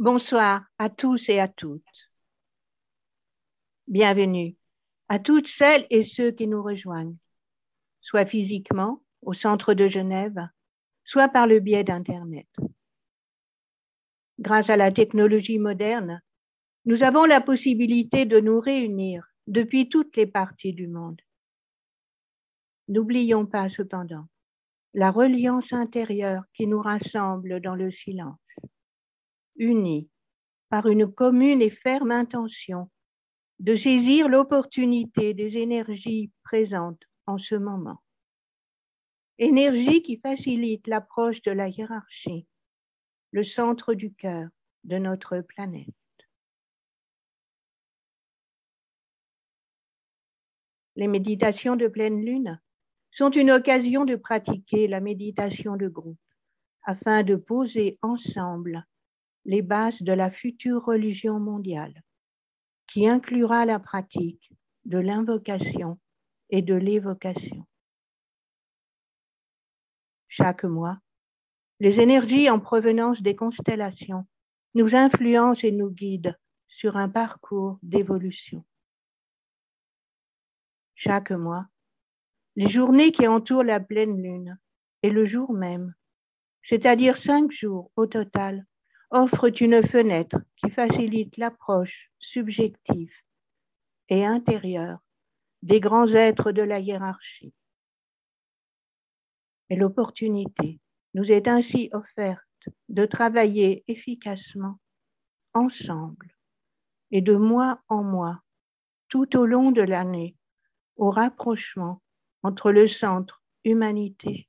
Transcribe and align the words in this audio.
Bonsoir 0.00 0.64
à 0.78 0.88
tous 0.88 1.28
et 1.28 1.40
à 1.40 1.46
toutes. 1.46 1.82
Bienvenue 3.86 4.56
à 5.10 5.18
toutes 5.18 5.46
celles 5.46 5.86
et 5.90 6.04
ceux 6.04 6.30
qui 6.30 6.46
nous 6.46 6.62
rejoignent, 6.62 7.18
soit 8.00 8.24
physiquement 8.24 9.02
au 9.20 9.34
centre 9.34 9.74
de 9.74 9.88
Genève, 9.88 10.48
soit 11.04 11.28
par 11.28 11.46
le 11.46 11.60
biais 11.60 11.84
d'Internet. 11.84 12.48
Grâce 14.38 14.70
à 14.70 14.78
la 14.78 14.90
technologie 14.90 15.58
moderne, 15.58 16.22
nous 16.86 17.02
avons 17.02 17.26
la 17.26 17.42
possibilité 17.42 18.24
de 18.24 18.40
nous 18.40 18.58
réunir 18.58 19.26
depuis 19.48 19.90
toutes 19.90 20.16
les 20.16 20.26
parties 20.26 20.72
du 20.72 20.88
monde. 20.88 21.20
N'oublions 22.88 23.44
pas 23.44 23.68
cependant 23.68 24.24
la 24.94 25.10
reliance 25.10 25.74
intérieure 25.74 26.44
qui 26.54 26.66
nous 26.66 26.80
rassemble 26.80 27.60
dans 27.60 27.74
le 27.74 27.90
silence 27.90 28.38
unis 29.60 30.08
par 30.70 30.86
une 30.86 31.12
commune 31.12 31.62
et 31.62 31.70
ferme 31.70 32.10
intention 32.10 32.90
de 33.60 33.76
saisir 33.76 34.28
l'opportunité 34.28 35.34
des 35.34 35.58
énergies 35.58 36.32
présentes 36.42 37.02
en 37.26 37.36
ce 37.36 37.54
moment. 37.54 38.02
Énergie 39.38 40.02
qui 40.02 40.16
facilite 40.16 40.86
l'approche 40.86 41.42
de 41.42 41.50
la 41.50 41.68
hiérarchie, 41.68 42.46
le 43.32 43.44
centre 43.44 43.94
du 43.94 44.12
cœur 44.14 44.48
de 44.84 44.96
notre 44.96 45.40
planète. 45.40 45.88
Les 50.96 51.06
méditations 51.08 51.76
de 51.76 51.86
pleine 51.86 52.24
lune 52.24 52.60
sont 53.10 53.30
une 53.30 53.50
occasion 53.50 54.04
de 54.04 54.16
pratiquer 54.16 54.88
la 54.88 55.00
méditation 55.00 55.76
de 55.76 55.88
groupe 55.88 56.18
afin 56.82 57.22
de 57.22 57.36
poser 57.36 57.98
ensemble 58.02 58.86
les 59.44 59.62
bases 59.62 60.02
de 60.02 60.12
la 60.12 60.30
future 60.30 60.84
religion 60.84 61.38
mondiale, 61.38 62.02
qui 62.86 63.08
inclura 63.08 63.64
la 63.64 63.78
pratique 63.78 64.52
de 64.84 64.98
l'invocation 64.98 65.98
et 66.50 66.62
de 66.62 66.74
l'évocation. 66.74 67.66
Chaque 70.28 70.64
mois, 70.64 70.98
les 71.80 72.00
énergies 72.00 72.50
en 72.50 72.60
provenance 72.60 73.22
des 73.22 73.34
constellations 73.34 74.26
nous 74.74 74.94
influencent 74.94 75.66
et 75.66 75.72
nous 75.72 75.90
guident 75.90 76.36
sur 76.68 76.96
un 76.96 77.08
parcours 77.08 77.78
d'évolution. 77.82 78.64
Chaque 80.94 81.30
mois, 81.30 81.66
les 82.56 82.68
journées 82.68 83.12
qui 83.12 83.26
entourent 83.26 83.64
la 83.64 83.80
pleine 83.80 84.22
lune 84.22 84.58
et 85.02 85.10
le 85.10 85.24
jour 85.24 85.52
même, 85.52 85.94
c'est-à-dire 86.62 87.16
cinq 87.16 87.50
jours 87.50 87.90
au 87.96 88.06
total, 88.06 88.66
offrent 89.10 89.60
une 89.60 89.82
fenêtre 89.82 90.38
qui 90.56 90.70
facilite 90.70 91.36
l'approche 91.36 92.10
subjective 92.18 93.12
et 94.08 94.24
intérieure 94.24 95.00
des 95.62 95.80
grands 95.80 96.08
êtres 96.08 96.52
de 96.52 96.62
la 96.62 96.78
hiérarchie. 96.78 97.54
Et 99.68 99.76
l'opportunité 99.76 100.80
nous 101.14 101.30
est 101.30 101.48
ainsi 101.48 101.90
offerte 101.92 102.40
de 102.88 103.06
travailler 103.06 103.84
efficacement 103.88 104.78
ensemble 105.54 106.36
et 107.10 107.20
de 107.20 107.34
mois 107.34 107.80
en 107.88 108.02
mois 108.02 108.42
tout 109.08 109.36
au 109.36 109.44
long 109.44 109.72
de 109.72 109.82
l'année 109.82 110.36
au 110.96 111.10
rapprochement 111.10 112.00
entre 112.42 112.70
le 112.70 112.86
centre 112.86 113.42
humanité 113.64 114.48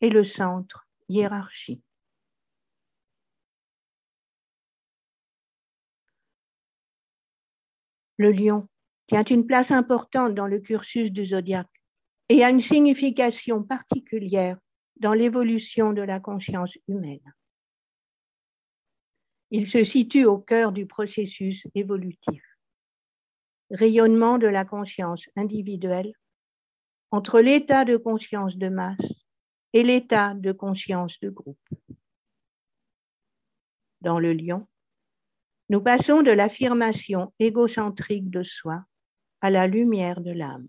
et 0.00 0.10
le 0.10 0.24
centre 0.24 0.86
hiérarchie. 1.08 1.83
Le 8.16 8.30
lion 8.32 8.68
tient 9.08 9.24
une 9.24 9.46
place 9.46 9.70
importante 9.70 10.34
dans 10.34 10.46
le 10.46 10.60
cursus 10.60 11.10
du 11.10 11.26
zodiaque 11.26 11.68
et 12.28 12.44
a 12.44 12.50
une 12.50 12.60
signification 12.60 13.62
particulière 13.62 14.58
dans 15.00 15.12
l'évolution 15.12 15.92
de 15.92 16.02
la 16.02 16.20
conscience 16.20 16.72
humaine. 16.88 17.34
Il 19.50 19.68
se 19.68 19.84
situe 19.84 20.24
au 20.24 20.38
cœur 20.38 20.72
du 20.72 20.86
processus 20.86 21.66
évolutif, 21.74 22.42
rayonnement 23.70 24.38
de 24.38 24.46
la 24.46 24.64
conscience 24.64 25.28
individuelle 25.36 26.14
entre 27.10 27.40
l'état 27.40 27.84
de 27.84 27.96
conscience 27.96 28.56
de 28.56 28.68
masse 28.68 29.12
et 29.72 29.82
l'état 29.82 30.34
de 30.34 30.52
conscience 30.52 31.18
de 31.20 31.30
groupe. 31.30 31.68
Dans 34.00 34.18
le 34.18 34.32
lion, 34.32 34.66
nous 35.70 35.80
passons 35.80 36.22
de 36.22 36.30
l'affirmation 36.30 37.32
égocentrique 37.38 38.30
de 38.30 38.42
soi 38.42 38.84
à 39.40 39.50
la 39.50 39.66
lumière 39.66 40.20
de 40.20 40.30
l'âme. 40.30 40.68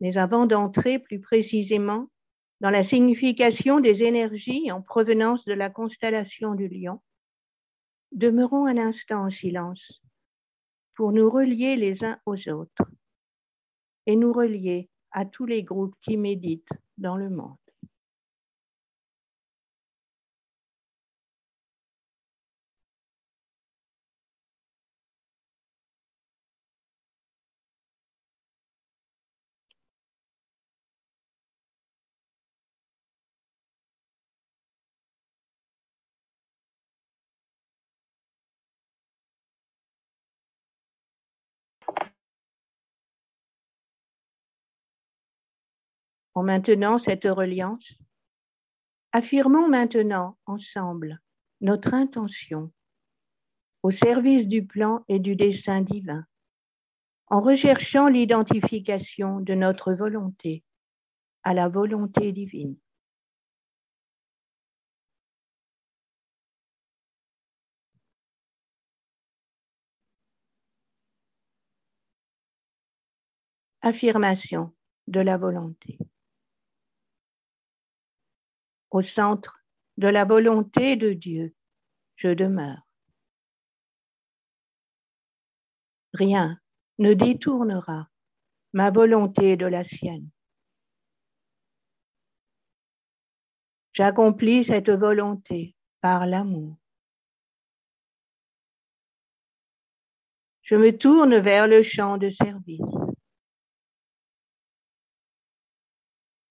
Mais 0.00 0.16
avant 0.16 0.46
d'entrer 0.46 0.98
plus 0.98 1.20
précisément 1.20 2.10
dans 2.60 2.70
la 2.70 2.82
signification 2.82 3.80
des 3.80 4.02
énergies 4.02 4.70
en 4.72 4.82
provenance 4.82 5.44
de 5.44 5.52
la 5.52 5.70
constellation 5.70 6.54
du 6.54 6.68
lion, 6.68 7.00
demeurons 8.12 8.66
un 8.66 8.78
instant 8.78 9.26
en 9.26 9.30
silence 9.30 10.02
pour 10.94 11.12
nous 11.12 11.30
relier 11.30 11.76
les 11.76 12.04
uns 12.04 12.18
aux 12.26 12.48
autres 12.48 12.84
et 14.06 14.16
nous 14.16 14.32
relier 14.32 14.88
à 15.12 15.24
tous 15.24 15.46
les 15.46 15.62
groupes 15.62 15.94
qui 16.02 16.16
méditent 16.16 16.68
dans 16.98 17.16
le 17.16 17.30
monde. 17.30 17.56
En 46.34 46.42
maintenant 46.44 46.98
cette 46.98 47.24
reliance, 47.24 47.92
affirmons 49.12 49.68
maintenant 49.68 50.38
ensemble 50.46 51.20
notre 51.60 51.94
intention 51.94 52.72
au 53.82 53.90
service 53.90 54.46
du 54.46 54.64
plan 54.64 55.04
et 55.08 55.18
du 55.18 55.36
dessein 55.36 55.82
divin, 55.82 56.24
en 57.26 57.40
recherchant 57.40 58.08
l'identification 58.08 59.40
de 59.40 59.54
notre 59.54 59.92
volonté 59.92 60.62
à 61.42 61.54
la 61.54 61.68
volonté 61.68 62.32
divine. 62.32 62.76
Affirmation 73.82 74.74
de 75.08 75.20
la 75.20 75.38
volonté 75.38 75.98
au 78.90 79.02
centre 79.02 79.64
de 79.96 80.08
la 80.08 80.24
volonté 80.24 80.96
de 80.96 81.12
Dieu, 81.12 81.54
je 82.16 82.28
demeure. 82.28 82.86
Rien 86.12 86.58
ne 86.98 87.14
détournera 87.14 88.08
ma 88.72 88.90
volonté 88.90 89.56
de 89.56 89.66
la 89.66 89.84
sienne. 89.84 90.28
J'accomplis 93.92 94.64
cette 94.64 94.90
volonté 94.90 95.74
par 96.00 96.26
l'amour. 96.26 96.76
Je 100.62 100.76
me 100.76 100.96
tourne 100.96 101.36
vers 101.38 101.66
le 101.66 101.82
champ 101.82 102.16
de 102.16 102.30
service. 102.30 102.80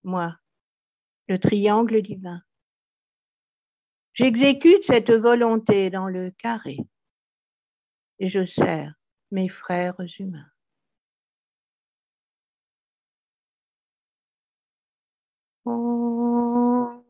Moi, 0.04 0.36
le 1.30 1.40
triangle 1.40 2.02
divin. 2.02 2.42
J'exécute 4.14 4.84
cette 4.84 5.12
volonté 5.12 5.90
dans 5.90 6.08
le 6.08 6.32
carré 6.32 6.78
et 8.18 8.28
je 8.28 8.44
sers 8.44 8.94
mes 9.32 9.48
frères 9.48 10.02
humains. 10.20 10.50
Oh. 15.66 17.06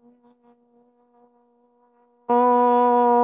Oh. 2.27 3.19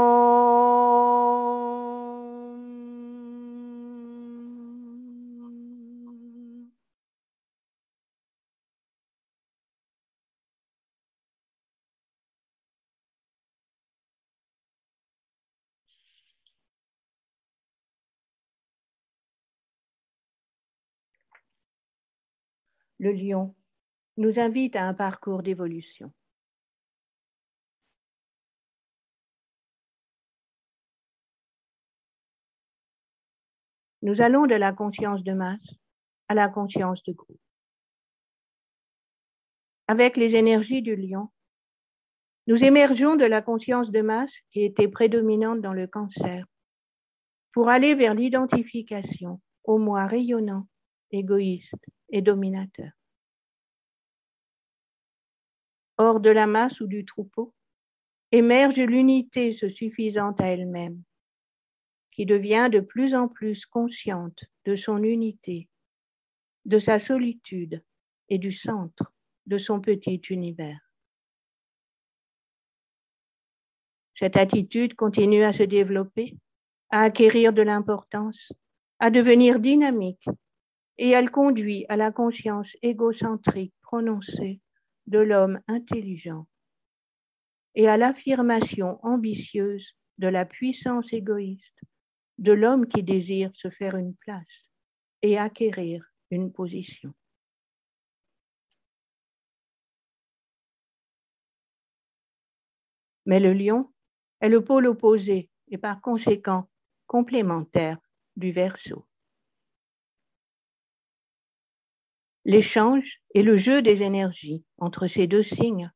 Le 23.05 23.11
lion, 23.11 23.55
nous 24.17 24.39
invite 24.39 24.75
à 24.75 24.87
un 24.87 24.95
parcours 24.95 25.43
d'évolution. 25.43 26.11
Nous 34.01 34.21
allons 34.21 34.47
de 34.47 34.55
la 34.55 34.73
conscience 34.73 35.23
de 35.23 35.33
masse 35.33 35.69
à 36.29 36.33
la 36.33 36.49
conscience 36.49 37.03
de 37.03 37.13
groupe. 37.13 37.39
Avec 39.87 40.17
les 40.17 40.35
énergies 40.35 40.81
du 40.81 40.95
lion, 40.95 41.29
nous 42.47 42.63
émergeons 42.63 43.15
de 43.15 43.25
la 43.25 43.41
conscience 43.43 43.91
de 43.91 44.01
masse 44.01 44.33
qui 44.51 44.61
était 44.63 44.87
prédominante 44.87 45.61
dans 45.61 45.73
le 45.73 45.87
cancer 45.87 46.45
pour 47.53 47.69
aller 47.69 47.93
vers 47.93 48.15
l'identification 48.15 49.41
au 49.63 49.77
moi 49.77 50.07
rayonnant, 50.07 50.67
égoïste 51.11 51.85
et 52.09 52.21
dominateur. 52.21 52.91
Hors 55.97 56.19
de 56.19 56.29
la 56.29 56.45
masse 56.45 56.81
ou 56.81 56.87
du 56.87 57.05
troupeau, 57.05 57.53
émerge 58.31 58.79
l'unité 58.79 59.53
se 59.53 59.69
suffisante 59.69 60.41
à 60.41 60.47
elle-même, 60.47 61.03
qui 62.11 62.25
devient 62.25 62.69
de 62.71 62.79
plus 62.79 63.15
en 63.15 63.27
plus 63.27 63.65
consciente 63.65 64.43
de 64.65 64.75
son 64.75 65.03
unité, 65.03 65.69
de 66.65 66.79
sa 66.79 66.99
solitude 66.99 67.83
et 68.29 68.37
du 68.37 68.51
centre 68.51 69.13
de 69.45 69.57
son 69.57 69.79
petit 69.79 70.21
univers. 70.29 70.79
Cette 74.15 74.37
attitude 74.37 74.95
continue 74.95 75.43
à 75.43 75.53
se 75.53 75.63
développer, 75.63 76.35
à 76.89 77.01
acquérir 77.01 77.53
de 77.53 77.61
l'importance, 77.61 78.51
à 78.99 79.11
devenir 79.11 79.59
dynamique, 79.59 80.25
et 80.97 81.09
elle 81.09 81.31
conduit 81.31 81.85
à 81.89 81.97
la 81.97 82.11
conscience 82.11 82.75
égocentrique 82.81 83.73
prononcée 83.81 84.61
de 85.07 85.19
l'homme 85.19 85.59
intelligent 85.67 86.47
et 87.75 87.87
à 87.87 87.97
l'affirmation 87.97 88.99
ambitieuse 89.03 89.95
de 90.17 90.27
la 90.27 90.45
puissance 90.45 91.11
égoïste 91.11 91.81
de 92.37 92.53
l'homme 92.53 92.87
qui 92.87 93.03
désire 93.03 93.51
se 93.55 93.69
faire 93.69 93.95
une 93.95 94.15
place 94.15 94.65
et 95.21 95.37
acquérir 95.37 96.05
une 96.31 96.51
position. 96.51 97.13
Mais 103.25 103.39
le 103.39 103.53
lion 103.53 103.91
est 104.39 104.49
le 104.49 104.63
pôle 104.63 104.87
opposé 104.87 105.49
et 105.69 105.77
par 105.77 105.99
conséquent 106.01 106.69
complémentaire 107.07 107.97
du 108.35 108.51
verso. 108.51 109.05
L'échange 112.45 113.21
et 113.33 113.41
le 113.41 113.57
jeu 113.57 113.81
des 113.81 114.03
énergies 114.03 114.63
entre 114.77 115.07
ces 115.07 115.25
deux 115.25 115.41
signes 115.41 115.91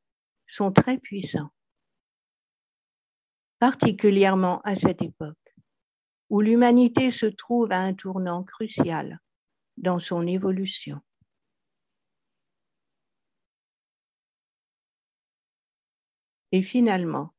sont 0.48 0.72
très 0.72 0.98
puissants, 0.98 1.52
particulièrement 3.60 4.60
à 4.62 4.76
cette 4.76 5.04
époque 5.04 5.38
où 6.30 6.42
l'humanité 6.42 7.12
se 7.12 7.28
trouve 7.28 7.72
à 7.72 7.80
un 7.80 7.94
tournant 7.94 8.44
crucial 8.44 9.20
dans 9.78 10.00
son 10.00 10.26
évolution. 10.26 11.00
Et 16.52 16.64
finalement, 16.64 17.34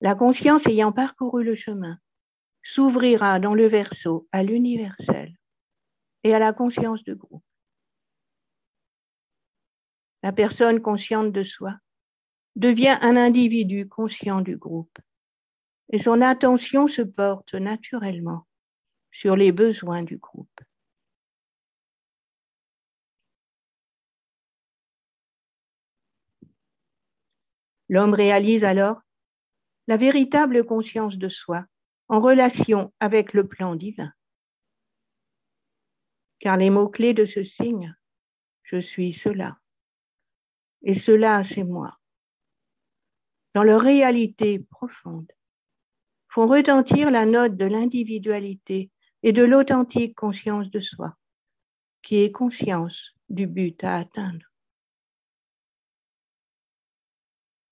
la 0.00 0.16
conscience 0.16 0.66
ayant 0.66 0.92
parcouru 0.92 1.44
le 1.44 1.54
chemin 1.54 1.98
s'ouvrira 2.64 3.38
dans 3.38 3.54
le 3.54 3.66
verso 3.66 4.28
à 4.32 4.42
l'universel 4.42 5.36
et 6.24 6.34
à 6.34 6.40
la 6.40 6.52
conscience 6.52 7.04
de 7.04 7.14
groupe. 7.14 7.45
La 10.26 10.32
personne 10.32 10.82
consciente 10.82 11.30
de 11.30 11.44
soi 11.44 11.78
devient 12.56 12.98
un 13.00 13.16
individu 13.16 13.88
conscient 13.88 14.40
du 14.40 14.56
groupe 14.56 14.98
et 15.92 16.00
son 16.00 16.20
attention 16.20 16.88
se 16.88 17.02
porte 17.02 17.54
naturellement 17.54 18.44
sur 19.12 19.36
les 19.36 19.52
besoins 19.52 20.02
du 20.02 20.16
groupe. 20.16 20.60
L'homme 27.88 28.14
réalise 28.14 28.64
alors 28.64 29.02
la 29.86 29.96
véritable 29.96 30.66
conscience 30.66 31.18
de 31.18 31.28
soi 31.28 31.66
en 32.08 32.20
relation 32.20 32.92
avec 32.98 33.32
le 33.32 33.46
plan 33.46 33.76
divin. 33.76 34.12
Car 36.40 36.56
les 36.56 36.70
mots-clés 36.70 37.14
de 37.14 37.26
ce 37.26 37.44
signe, 37.44 37.94
je 38.64 38.80
suis 38.80 39.14
cela, 39.14 39.60
et 40.86 40.94
cela 40.94 41.42
c'est 41.42 41.64
moi, 41.64 41.98
dans 43.54 43.64
leur 43.64 43.80
réalité 43.80 44.60
profonde, 44.60 45.30
font 46.28 46.46
retentir 46.46 47.10
la 47.10 47.26
note 47.26 47.56
de 47.56 47.64
l'individualité 47.64 48.92
et 49.24 49.32
de 49.32 49.42
l'authentique 49.42 50.14
conscience 50.14 50.70
de 50.70 50.78
soi, 50.78 51.16
qui 52.02 52.18
est 52.18 52.30
conscience 52.30 53.16
du 53.28 53.48
but 53.48 53.82
à 53.82 53.96
atteindre. 53.96 54.46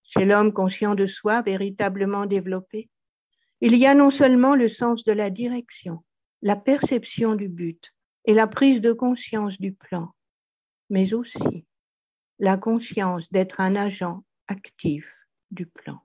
Chez 0.03 0.25
l'homme 0.25 0.53
conscient 0.53 0.97
de 0.97 1.07
soi, 1.07 1.41
véritablement 1.41 2.27
développé, 2.27 2.91
il 3.61 3.77
y 3.77 3.87
a 3.87 3.95
non 3.95 4.11
seulement 4.11 4.57
le 4.57 4.69
sens 4.69 5.05
de 5.05 5.13
la 5.13 5.31
direction, 5.31 6.05
la 6.43 6.57
perception 6.57 7.37
du 7.37 7.49
but 7.49 7.95
et 8.25 8.35
la 8.35 8.49
prise 8.49 8.81
de 8.81 8.93
conscience 8.93 9.61
du 9.61 9.73
plan, 9.73 10.13
mais 10.91 11.15
aussi 11.15 11.65
la 12.39 12.57
conscience 12.57 13.31
d'être 13.31 13.61
un 13.61 13.77
agent 13.77 14.25
actif 14.49 15.07
du 15.51 15.67
plan. 15.67 16.01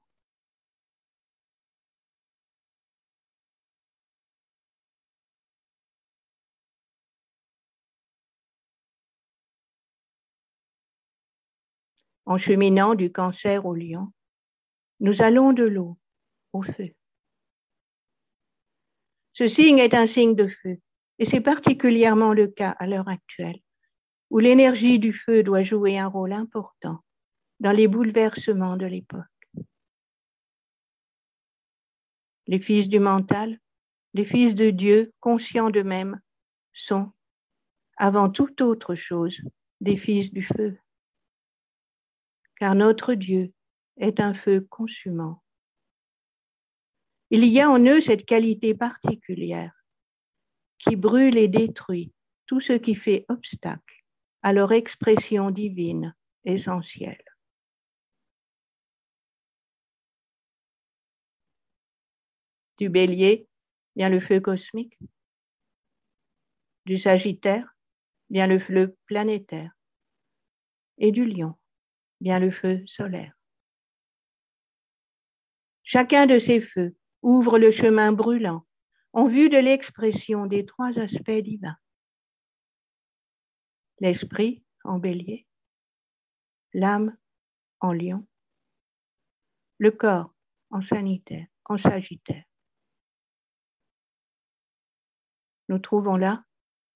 En 12.26 12.38
cheminant 12.38 12.94
du 12.94 13.12
cancer 13.12 13.66
au 13.66 13.74
lion, 13.74 14.14
nous 15.00 15.24
allons 15.24 15.52
de 15.52 15.64
l'eau 15.64 15.98
au 16.54 16.62
feu. 16.62 16.94
Ce 19.34 19.48
signe 19.48 19.80
est 19.80 19.96
un 19.96 20.06
signe 20.06 20.36
de 20.36 20.48
feu, 20.48 20.78
et 21.18 21.26
c'est 21.26 21.42
particulièrement 21.42 22.34
le 22.34 22.48
cas 22.48 22.76
à 22.78 22.86
l'heure 22.86 23.08
actuelle, 23.08 23.60
où 24.30 24.40
l'énergie 24.40 25.00
du 25.00 25.14
feu 25.14 25.44
doit 25.44 25.64
jouer 25.64 25.98
un 25.98 26.08
rôle 26.08 26.34
important 26.34 27.00
dans 27.60 27.72
les 27.72 27.88
bouleversements 27.88 28.78
de 28.78 28.86
l'époque. 28.86 29.26
Les 32.48 32.60
fils 32.60 32.90
du 32.90 33.00
mental, 33.00 33.60
les 34.14 34.26
fils 34.26 34.56
de 34.56 34.70
Dieu, 34.70 35.14
conscients 35.20 35.70
d'eux-mêmes, 35.70 36.20
sont, 36.74 37.12
avant 37.98 38.30
toute 38.30 38.62
autre 38.62 38.96
chose, 38.96 39.40
des 39.82 39.98
fils 39.98 40.32
du 40.32 40.44
feu 40.44 40.78
car 42.60 42.76
notre 42.76 43.14
Dieu 43.14 43.54
est 43.98 44.20
un 44.20 44.34
feu 44.34 44.68
consumant. 44.70 45.42
Il 47.32 47.46
y 47.46 47.60
a 47.60 47.70
en 47.70 47.80
eux 47.80 48.02
cette 48.02 48.26
qualité 48.26 48.74
particulière 48.76 49.74
qui 50.78 50.96
brûle 50.96 51.38
et 51.38 51.48
détruit 51.48 52.12
tout 52.46 52.60
ce 52.60 52.74
qui 52.74 52.96
fait 52.96 53.26
obstacle 53.30 53.99
à 54.42 54.54
leur 54.54 54.72
expression 54.72 55.52
divine 55.52 56.16
essentielle. 56.46 57.24
Du 62.78 62.90
bélier 62.90 63.48
vient 63.96 64.10
le 64.10 64.22
feu 64.22 64.40
cosmique, 64.40 64.98
du 66.86 66.98
sagittaire 66.98 67.76
vient 68.30 68.48
le 68.48 68.60
feu 68.60 68.96
planétaire 69.06 69.72
et 70.98 71.12
du 71.12 71.26
lion 71.26 71.56
bien 72.22 72.40
le 72.40 72.52
feu 72.52 72.84
solaire. 72.86 73.34
Chacun 75.84 76.26
de 76.26 76.40
ces 76.40 76.62
feux 76.62 76.96
ouvre 77.22 77.58
le 77.58 77.72
chemin 77.72 78.12
brûlant 78.12 78.66
en 79.14 79.28
vue 79.28 79.50
de 79.50 79.58
l'expression 79.58 80.46
des 80.46 80.66
trois 80.66 80.98
aspects 81.00 81.32
divins. 81.32 81.78
L'esprit 84.00 84.64
en 84.84 84.98
bélier, 84.98 85.46
l'âme 86.74 87.18
en 87.82 87.94
lion, 87.94 88.26
le 89.78 89.92
corps 89.92 90.34
en 90.70 90.82
sanitaire, 90.82 91.48
en 91.66 91.78
sagittaire. 91.78 92.44
Nous 95.68 95.80
trouvons 95.80 96.16
là 96.18 96.44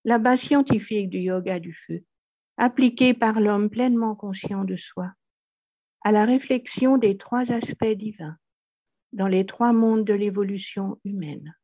la 0.06 0.18
base 0.18 0.42
scientifique 0.42 1.10
du 1.10 1.20
yoga 1.20 1.60
du 1.60 1.74
feu 1.74 2.06
appliquée 2.58 3.14
par 3.14 3.40
l'homme 3.40 3.70
pleinement 3.70 4.16
conscient 4.16 4.64
de 4.64 4.78
soi, 4.78 5.12
à 6.02 6.12
la 6.12 6.26
réflexion 6.26 6.98
des 6.98 7.18
trois 7.18 7.52
aspects 7.52 7.86
divins 7.86 8.38
dans 9.12 9.28
les 9.28 9.46
trois 9.46 9.74
mondes 9.74 10.06
de 10.06 10.14
l'évolution 10.14 11.00
humaine, 11.04 11.56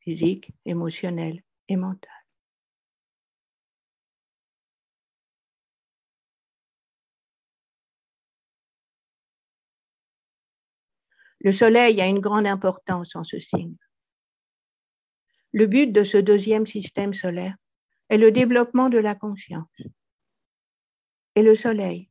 physique, 0.00 0.52
émotionnel 0.64 1.42
et 1.68 1.76
mental. 1.76 2.21
Le 11.42 11.50
soleil 11.50 12.00
a 12.00 12.06
une 12.06 12.20
grande 12.20 12.46
importance 12.46 13.16
en 13.16 13.24
ce 13.24 13.40
signe. 13.40 13.76
Le 15.50 15.66
but 15.66 15.92
de 15.92 16.04
ce 16.04 16.16
deuxième 16.16 16.66
système 16.66 17.14
solaire 17.14 17.56
est 18.08 18.16
le 18.18 18.30
développement 18.30 18.88
de 18.88 18.98
la 18.98 19.16
conscience. 19.16 19.82
Et 21.34 21.42
le 21.42 21.56
soleil 21.56 22.10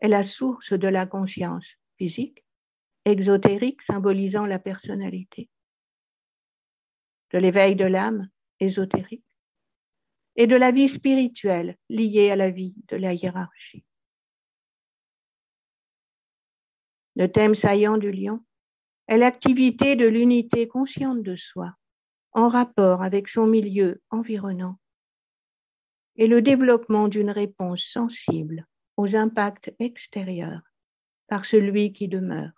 est 0.00 0.08
la 0.08 0.24
source 0.24 0.72
de 0.72 0.88
la 0.88 1.06
conscience 1.06 1.66
physique, 1.96 2.44
exotérique 3.04 3.82
symbolisant 3.82 4.46
la 4.46 4.58
personnalité, 4.58 5.48
de 7.30 7.38
l'éveil 7.38 7.76
de 7.76 7.84
l'âme 7.84 8.28
ésotérique 8.58 9.24
et 10.34 10.48
de 10.48 10.56
la 10.56 10.72
vie 10.72 10.88
spirituelle 10.88 11.78
liée 11.88 12.30
à 12.30 12.36
la 12.36 12.50
vie 12.50 12.74
de 12.88 12.96
la 12.96 13.14
hiérarchie. 13.14 13.84
Le 17.14 17.30
thème 17.30 17.54
saillant 17.54 17.96
du 17.96 18.10
lion 18.10 18.44
est 19.08 19.18
l'activité 19.18 19.96
de 19.96 20.06
l'unité 20.06 20.68
consciente 20.68 21.22
de 21.22 21.36
soi 21.36 21.72
en 22.32 22.48
rapport 22.48 23.02
avec 23.02 23.28
son 23.28 23.46
milieu 23.46 24.02
environnant 24.10 24.78
et 26.16 26.26
le 26.26 26.42
développement 26.42 27.08
d'une 27.08 27.30
réponse 27.30 27.84
sensible 27.84 28.66
aux 28.96 29.14
impacts 29.14 29.72
extérieurs 29.78 30.62
par 31.28 31.44
celui 31.44 31.92
qui 31.92 32.08
demeure, 32.08 32.52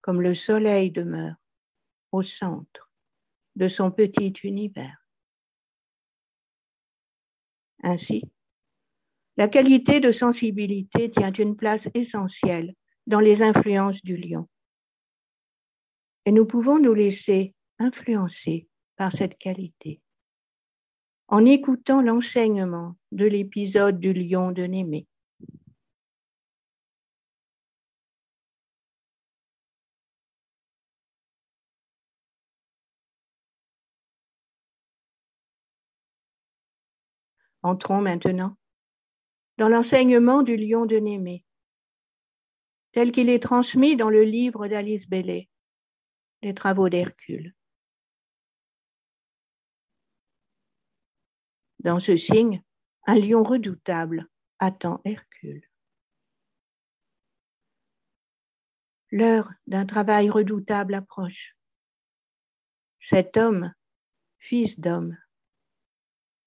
comme 0.00 0.22
le 0.22 0.34
soleil 0.34 0.90
demeure 0.90 1.36
au 2.12 2.22
centre 2.22 2.90
de 3.56 3.68
son 3.68 3.90
petit 3.90 4.32
univers. 4.42 5.04
Ainsi, 7.82 8.24
la 9.36 9.48
qualité 9.48 10.00
de 10.00 10.10
sensibilité 10.10 11.10
tient 11.10 11.32
une 11.32 11.56
place 11.56 11.88
essentielle 11.94 12.74
dans 13.06 13.20
les 13.20 13.42
influences 13.42 14.02
du 14.02 14.16
lion. 14.16 14.48
Et 16.28 16.30
nous 16.30 16.44
pouvons 16.44 16.78
nous 16.78 16.92
laisser 16.92 17.54
influencer 17.78 18.68
par 18.96 19.12
cette 19.12 19.38
qualité 19.38 20.02
en 21.26 21.46
écoutant 21.46 22.02
l'enseignement 22.02 22.96
de 23.12 23.24
l'épisode 23.24 23.98
du 23.98 24.12
lion 24.12 24.52
de 24.52 24.64
Némée. 24.64 25.06
Entrons 37.62 38.02
maintenant 38.02 38.54
dans 39.56 39.70
l'enseignement 39.70 40.42
du 40.42 40.58
lion 40.58 40.84
de 40.84 40.98
Némée, 40.98 41.42
tel 42.92 43.12
qu'il 43.12 43.30
est 43.30 43.42
transmis 43.42 43.96
dans 43.96 44.10
le 44.10 44.24
livre 44.24 44.68
d'Alice 44.68 45.08
Bellet, 45.08 45.48
Les 46.42 46.54
travaux 46.54 46.88
d'Hercule. 46.88 47.54
Dans 51.80 52.00
ce 52.00 52.16
signe, 52.16 52.62
un 53.06 53.14
lion 53.14 53.42
redoutable 53.42 54.28
attend 54.58 55.00
Hercule. 55.04 55.62
L'heure 59.10 59.50
d'un 59.66 59.86
travail 59.86 60.28
redoutable 60.28 60.94
approche. 60.94 61.56
Cet 63.00 63.36
homme, 63.36 63.72
fils 64.38 64.78
d'homme, 64.78 65.16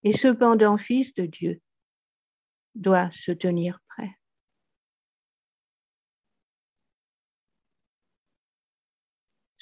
et 0.04 0.16
cependant 0.16 0.78
fils 0.78 1.14
de 1.16 1.26
Dieu, 1.26 1.62
doit 2.76 3.10
se 3.12 3.32
tenir 3.32 3.80
prêt. 3.88 4.21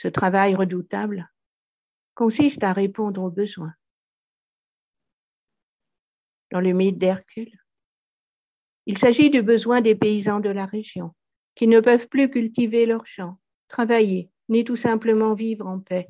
Ce 0.01 0.07
travail 0.07 0.55
redoutable 0.55 1.29
consiste 2.15 2.63
à 2.63 2.71
répondre 2.71 3.21
aux 3.21 3.29
besoins. 3.29 3.73
Dans 6.51 6.61
le 6.61 6.71
mythe 6.71 6.97
d'Hercule, 6.97 7.51
il 8.85 8.97
s'agit 8.97 9.29
du 9.29 9.41
besoin 9.41 9.81
des 9.81 9.95
paysans 9.95 10.39
de 10.39 10.47
la 10.47 10.65
région 10.65 11.13
qui 11.53 11.67
ne 11.67 11.81
peuvent 11.81 12.07
plus 12.07 12.29
cultiver 12.29 12.85
leurs 12.85 13.05
champs, 13.05 13.41
travailler, 13.67 14.31
ni 14.47 14.63
tout 14.63 14.77
simplement 14.77 15.33
vivre 15.33 15.67
en 15.67 15.81
paix, 15.81 16.07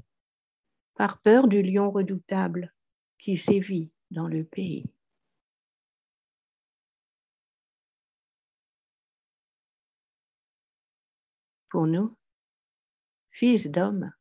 par 0.93 1.19
peur 1.21 1.47
du 1.47 1.63
lion 1.63 1.89
redoutable 1.89 2.71
qui 3.17 3.39
sévit 3.39 3.89
dans 4.11 4.27
le 4.27 4.43
pays. 4.43 4.85
Pour 11.71 11.87
nous, 11.87 12.18
fils 13.39 13.67
d'homme, 13.67 14.11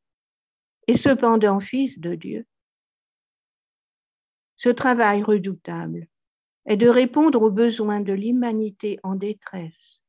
et 0.87 0.97
cependant 0.97 1.59
fils 1.59 1.99
de 1.99 2.15
Dieu, 2.15 2.47
ce 4.57 4.69
travail 4.69 5.25
redoutable 5.25 6.07
est 6.67 6.77
de 6.77 6.89
répondre 6.89 7.43
aux 7.43 7.51
besoins 7.51 8.01
de 8.01 8.13
l'humanité 8.13 9.01
en 9.03 9.17
détresse, 9.17 10.01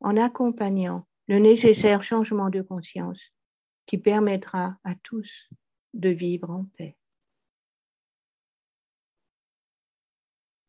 en 0.00 0.16
accompagnant 0.16 1.06
le 1.28 1.38
nécessaire 1.38 2.02
changement 2.02 2.48
de 2.48 2.62
conscience 2.62 3.20
qui 3.84 3.98
permettra 3.98 4.78
à 4.82 4.94
tous 5.02 5.30
de 5.92 6.08
vivre 6.08 6.48
en 6.48 6.64
paix. 6.76 6.96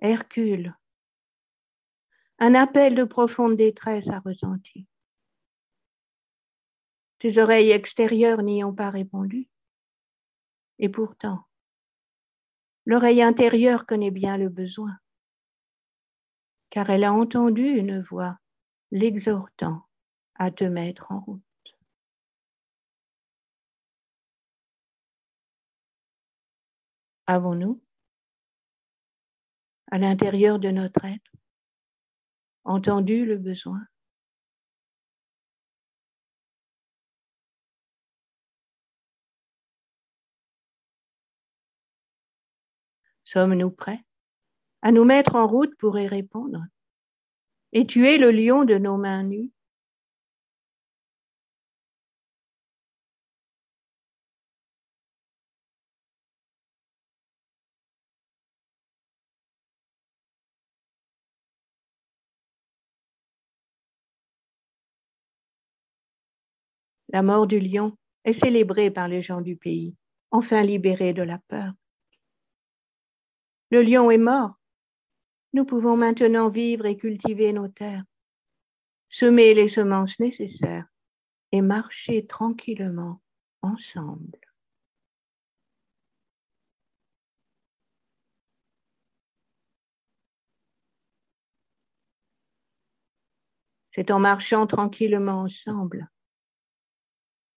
Hercule, 0.02 0.76
un 2.40 2.56
appel 2.56 2.94
de 2.94 3.06
profonde 3.06 3.56
détresse 3.56 4.10
a 4.10 4.20
ressenti. 4.20 4.86
Ses 7.22 7.40
oreilles 7.40 7.72
extérieures 7.72 8.44
n'y 8.44 8.64
ont 8.64 8.76
pas 8.76 8.90
répondu. 8.90 9.50
Et 10.80 10.90
pourtant, 10.90 11.44
l'oreille 12.86 13.24
intérieure 13.24 13.86
connaît 13.86 14.12
bien 14.12 14.38
le 14.38 14.50
besoin, 14.50 14.98
car 16.70 16.90
elle 16.90 17.04
a 17.04 17.14
entendu 17.14 17.64
une 17.64 18.02
voix 18.02 18.38
l'exhortant 18.92 19.88
à 20.36 20.52
te 20.52 20.64
mettre 20.64 21.12
en 21.12 21.20
route. 21.22 21.42
Avons-nous 27.26 27.82
à 29.92 29.98
l'intérieur 29.98 30.60
de 30.60 30.70
notre 30.70 31.04
être, 31.06 31.32
entendu 32.64 33.26
le 33.26 33.38
besoin. 33.38 33.82
Sommes-nous 43.28 43.72
prêts 43.72 44.00
à 44.82 44.94
nous 44.94 45.04
mettre 45.04 45.36
en 45.36 45.48
route 45.48 45.76
pour 45.80 46.00
y 46.00 46.08
répondre? 46.08 46.64
Et 47.74 47.86
tuer 47.86 48.18
le 48.18 48.32
lion 48.32 48.64
de 48.64 48.78
nos 48.78 48.96
mains 48.96 49.24
nues 49.24 49.52
La 67.10 67.22
mort 67.24 67.46
du 67.46 67.60
lion 67.60 67.92
est 68.24 68.32
célébrée 68.32 68.90
par 68.90 69.10
les 69.10 69.22
gens 69.22 69.42
du 69.42 69.58
pays, 69.58 69.96
enfin 70.32 70.64
libérés 70.64 71.14
de 71.14 71.24
la 71.24 71.40
peur. 71.50 71.74
Le 73.70 73.82
lion 73.82 74.12
est 74.12 74.18
mort. 74.18 74.56
Nous 75.54 75.66
pouvons 75.66 75.98
maintenant 75.98 76.50
vivre 76.50 76.86
et 76.86 76.98
cultiver 76.98 77.52
nos 77.54 77.68
terres, 77.68 78.04
semer 79.10 79.54
les 79.54 79.68
semences 79.68 80.20
nécessaires 80.20 80.88
et 81.52 81.62
marcher 81.62 82.26
tranquillement 82.28 83.22
ensemble. 83.62 84.40
C'est 93.92 94.12
en 94.12 94.20
marchant 94.20 94.68
tranquillement 94.68 95.42
ensemble 95.42 96.08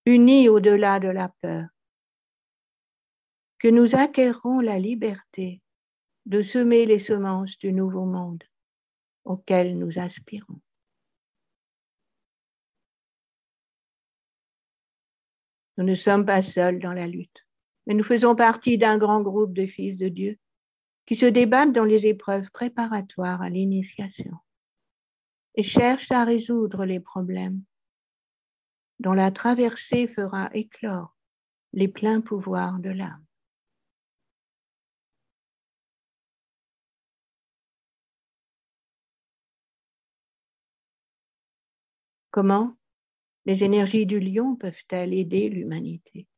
unis 0.07 0.49
au-delà 0.49 0.99
de 0.99 1.09
la 1.09 1.29
peur, 1.41 1.69
que 3.59 3.69
nous 3.69 3.95
acquérons 3.95 4.61
la 4.61 4.79
liberté 4.79 5.63
de 6.27 6.43
semer 6.43 6.87
les 6.87 7.01
semences 7.01 7.59
du 7.59 7.73
nouveau 7.73 8.05
monde 8.05 8.43
auquel 9.25 9.79
nous 9.79 9.99
aspirons. 9.99 10.61
Nous 15.77 15.85
ne 15.85 15.95
sommes 15.95 16.27
pas 16.27 16.43
seuls 16.43 16.79
dans 16.79 16.93
la 16.93 17.07
lutte, 17.07 17.47
mais 17.87 17.95
nous 17.95 18.05
faisons 18.05 18.37
partie 18.37 18.77
d'un 18.77 18.99
grand 18.99 19.23
groupe 19.23 19.55
de 19.55 19.67
fils 19.67 19.97
de 19.97 20.09
Dieu 20.09 20.39
qui 21.07 21.15
se 21.15 21.27
débattent 21.27 21.73
dans 21.73 21.85
les 21.85 22.07
épreuves 22.07 22.51
préparatoires 22.51 23.43
à 23.43 23.49
l'initiation 23.49 24.37
et 25.55 25.63
cherchent 25.63 26.13
à 26.13 26.25
résoudre 26.25 26.85
les 26.85 27.01
problèmes 27.01 27.65
dont 29.01 29.15
la 29.15 29.31
traversée 29.31 30.07
fera 30.07 30.51
éclore 30.53 31.17
les 31.73 31.89
pleins 31.89 32.21
pouvoirs 32.21 32.79
de 32.79 32.91
l'âme. 32.91 33.25
Comment 42.31 42.77
les 43.45 43.65
énergies 43.65 44.07
du 44.07 44.21
lion 44.21 44.57
peuvent-elles 44.57 45.15
aider 45.15 45.49
l'humanité? 45.49 46.29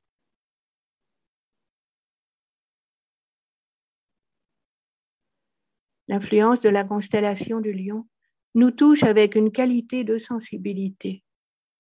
L'influence 6.09 6.61
de 6.61 6.69
la 6.69 6.85
constellation 6.85 7.61
du 7.61 7.73
lion 7.73 8.09
nous 8.55 8.71
touche 8.71 9.03
avec 9.03 9.35
une 9.35 9.53
qualité 9.53 10.05
de 10.05 10.19
sensibilité 10.19 11.23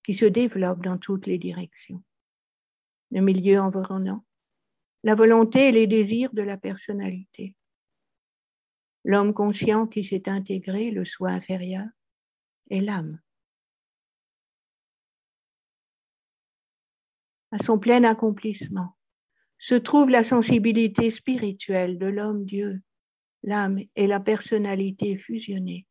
qui 0.04 0.14
se 0.14 0.25
développe 0.25 0.83
dans 0.83 0.99
toutes 0.99 1.26
les 1.26 1.38
directions. 1.38 2.02
Le 3.11 3.21
milieu 3.21 3.61
environnant, 3.61 4.25
la 5.04 5.14
volonté 5.14 5.69
et 5.69 5.73
les 5.73 5.87
désirs 5.87 6.33
de 6.33 6.42
la 6.42 6.57
personnalité. 6.57 7.54
L'homme 9.04 9.35
conscient 9.35 9.87
qui 9.87 10.04
s'est 10.04 10.28
intégré, 10.28 10.90
le 10.90 11.04
soi 11.04 11.31
inférieur, 11.31 11.87
et 12.71 12.81
l'âme. 12.81 13.21
À 17.52 17.62
son 17.62 17.78
plein 17.78 18.02
accomplissement 18.04 18.97
se 19.59 19.75
trouve 19.75 20.09
la 20.09 20.25
sensibilité 20.25 21.11
spirituelle 21.11 21.99
de 21.99 22.06
l'homme-dieu, 22.06 22.82
l'âme 23.42 23.80
et 23.94 24.06
la 24.06 24.21
personnalité 24.21 25.18
fusionnée 25.18 25.87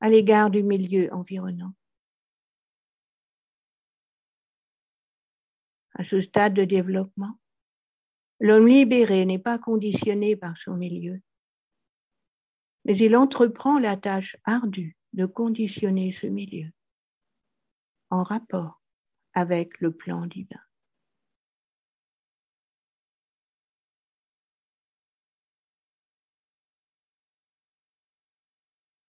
à 0.00 0.10
l'égard 0.10 0.50
du 0.50 0.64
milieu 0.64 1.08
environnant. 1.14 1.72
À 5.94 6.02
ce 6.02 6.20
stade 6.20 6.54
de 6.54 6.64
développement, 6.64 7.38
l'homme 8.40 8.66
libéré 8.66 9.24
n'est 9.24 9.38
pas 9.38 9.58
conditionné 9.58 10.34
par 10.34 10.58
son 10.58 10.74
milieu, 10.74 11.20
mais 12.84 12.96
il 12.96 13.14
entreprend 13.14 13.78
la 13.78 13.96
tâche 13.96 14.36
ardue 14.44 14.96
de 15.12 15.24
conditionner 15.24 16.12
ce 16.12 16.26
milieu 16.26 16.68
en 18.10 18.24
rapport 18.24 18.81
avec 19.34 19.80
le 19.80 19.92
plan 19.92 20.26
divin. 20.26 20.60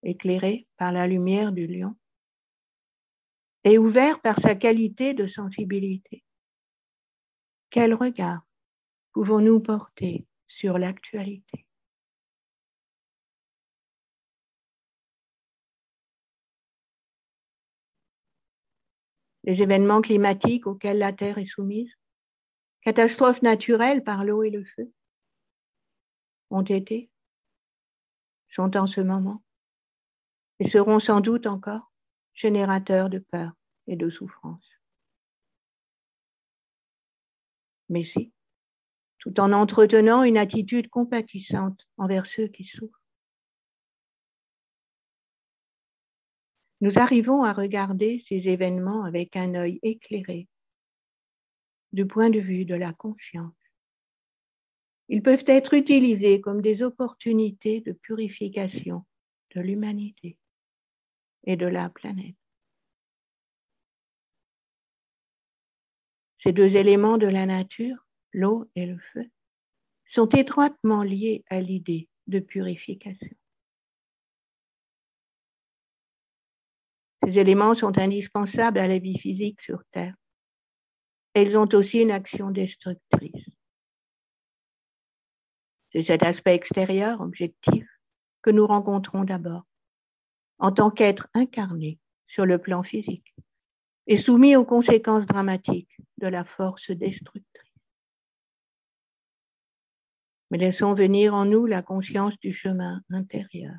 Éclairé 0.04 0.68
par 0.78 0.92
la 0.92 1.08
lumière 1.08 1.54
du 1.54 1.66
lion 1.66 1.96
et 3.64 3.78
ouvert 3.78 4.20
par 4.22 4.40
sa 4.40 4.56
qualité 4.56 5.14
de 5.14 5.28
sensibilité. 5.28 6.24
Quel 7.70 7.94
regard 7.94 8.46
pouvons-nous 9.14 9.62
porter 9.62 10.28
sur 10.48 10.78
l'actualité? 10.78 11.63
Les 19.44 19.62
événements 19.62 20.02
climatiques 20.02 20.68
auxquels 20.68 21.00
la 21.00 21.14
Terre 21.14 21.38
est 21.38 21.46
soumise, 21.46 21.92
catastrophes 22.82 23.42
naturelles 23.42 24.04
par 24.04 24.24
l'eau 24.24 24.44
et 24.44 24.50
le 24.50 24.64
feu, 24.64 24.92
ont 26.50 26.64
été, 26.64 27.10
sont 28.50 28.78
en 28.78 28.88
ce 28.88 29.02
moment 29.02 29.44
et 30.60 30.68
seront 30.68 31.00
sans 31.00 31.20
doute 31.20 31.48
encore 31.48 31.92
générateurs 32.34 33.10
de 33.10 33.20
peur 33.20 33.52
et 33.88 33.96
de 33.96 34.10
souffrance. 34.10 34.74
mais 37.94 38.04
si, 38.04 38.34
tout 39.20 39.40
en 39.40 39.54
entretenant 39.54 40.24
une 40.24 40.38
attitude 40.38 40.90
compatissante 40.90 41.88
envers 41.98 42.26
ceux 42.26 42.48
qui 42.48 42.66
souffrent. 42.66 43.03
Nous 46.84 47.00
arrivons 47.00 47.44
à 47.44 47.54
regarder 47.54 48.26
ces 48.28 48.50
événements 48.50 49.06
avec 49.06 49.38
un 49.38 49.56
œil 49.56 49.80
éclairé 49.84 50.50
du 51.94 52.06
point 52.06 52.30
de 52.30 52.42
vue 52.42 52.66
de 52.66 52.76
la 52.76 52.92
conscience. 52.92 53.56
Ils 55.08 55.24
peuvent 55.24 55.46
être 55.48 55.76
utilisés 55.76 56.42
comme 56.42 56.62
des 56.62 56.84
opportunités 56.84 57.80
de 57.80 57.94
purification 57.94 59.06
de 59.56 59.62
l'humanité 59.62 60.38
et 61.46 61.56
de 61.56 61.68
la 61.68 61.90
planète. 61.90 62.36
Ces 66.40 66.52
deux 66.52 66.76
éléments 66.76 67.18
de 67.18 67.28
la 67.28 67.46
nature, 67.46 68.06
l'eau 68.34 68.70
et 68.76 68.88
le 68.88 68.98
feu, 69.14 69.24
sont 70.10 70.28
étroitement 70.28 71.04
liés 71.04 71.46
à 71.50 71.62
l'idée 71.62 72.10
de 72.28 72.40
purification. 72.40 73.38
Ces 77.26 77.40
éléments 77.40 77.74
sont 77.74 77.98
indispensables 77.98 78.80
à 78.80 78.88
la 78.88 78.98
vie 78.98 79.18
physique 79.18 79.62
sur 79.62 79.84
Terre. 79.92 80.16
ils 81.36 81.58
ont 81.58 81.70
aussi 81.74 82.02
une 82.02 82.12
action 82.12 82.52
destructrice. 82.52 83.50
C'est 85.92 86.04
cet 86.04 86.24
aspect 86.24 86.56
extérieur, 86.56 87.22
objectif, 87.22 87.88
que 88.42 88.50
nous 88.50 88.68
rencontrons 88.68 89.24
d'abord, 89.24 89.64
en 90.58 90.72
tant 90.72 90.90
qu'être 90.90 91.28
incarné 91.34 92.00
sur 92.28 92.46
le 92.46 92.58
plan 92.58 92.84
physique 92.84 93.34
et 94.08 94.18
soumis 94.18 94.56
aux 94.56 94.66
conséquences 94.66 95.26
dramatiques 95.26 95.96
de 96.18 96.28
la 96.28 96.44
force 96.44 96.92
destructrice. 96.92 97.72
Mais 100.52 100.58
laissons 100.58 100.94
venir 100.94 101.34
en 101.34 101.46
nous 101.46 101.66
la 101.66 101.82
conscience 101.82 102.38
du 102.40 102.54
chemin 102.54 103.02
intérieur. 103.10 103.76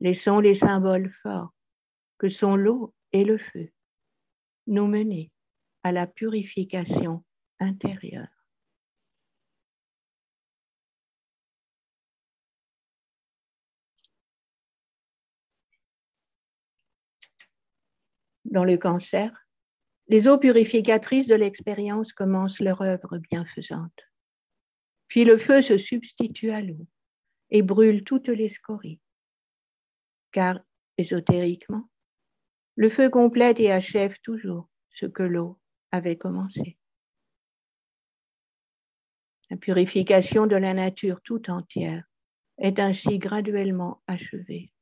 Laissons 0.00 0.40
les 0.40 0.54
symboles 0.54 1.12
forts 1.22 1.52
que 2.18 2.28
sont 2.28 2.56
l'eau 2.56 2.94
et 3.12 3.24
le 3.24 3.38
feu 3.38 3.70
nous 4.66 4.86
mener 4.86 5.30
à 5.82 5.92
la 5.92 6.06
purification 6.06 7.24
intérieure. 7.58 8.28
dans 18.50 18.64
le 18.64 18.76
cancer, 18.76 19.46
les 20.08 20.26
eaux 20.26 20.38
purificatrices 20.38 21.28
de 21.28 21.36
l'expérience 21.36 22.12
commencent 22.12 22.60
leur 22.60 22.82
œuvre 22.82 23.18
bienfaisante. 23.18 24.00
Puis 25.06 25.24
le 25.24 25.38
feu 25.38 25.62
se 25.62 25.78
substitue 25.78 26.50
à 26.50 26.60
l'eau 26.60 26.86
et 27.50 27.62
brûle 27.62 28.04
toutes 28.04 28.28
les 28.28 28.48
scories. 28.48 29.00
Car, 30.32 30.60
ésotériquement, 30.96 31.88
le 32.76 32.88
feu 32.88 33.10
complète 33.10 33.60
et 33.60 33.72
achève 33.72 34.16
toujours 34.22 34.68
ce 34.90 35.06
que 35.06 35.22
l'eau 35.22 35.58
avait 35.90 36.16
commencé. 36.16 36.78
La 39.50 39.56
purification 39.56 40.46
de 40.46 40.56
la 40.56 40.74
nature 40.74 41.20
tout 41.22 41.50
entière 41.50 42.04
est 42.58 42.78
ainsi 42.78 43.18
graduellement 43.18 44.02
achevée 44.06 44.72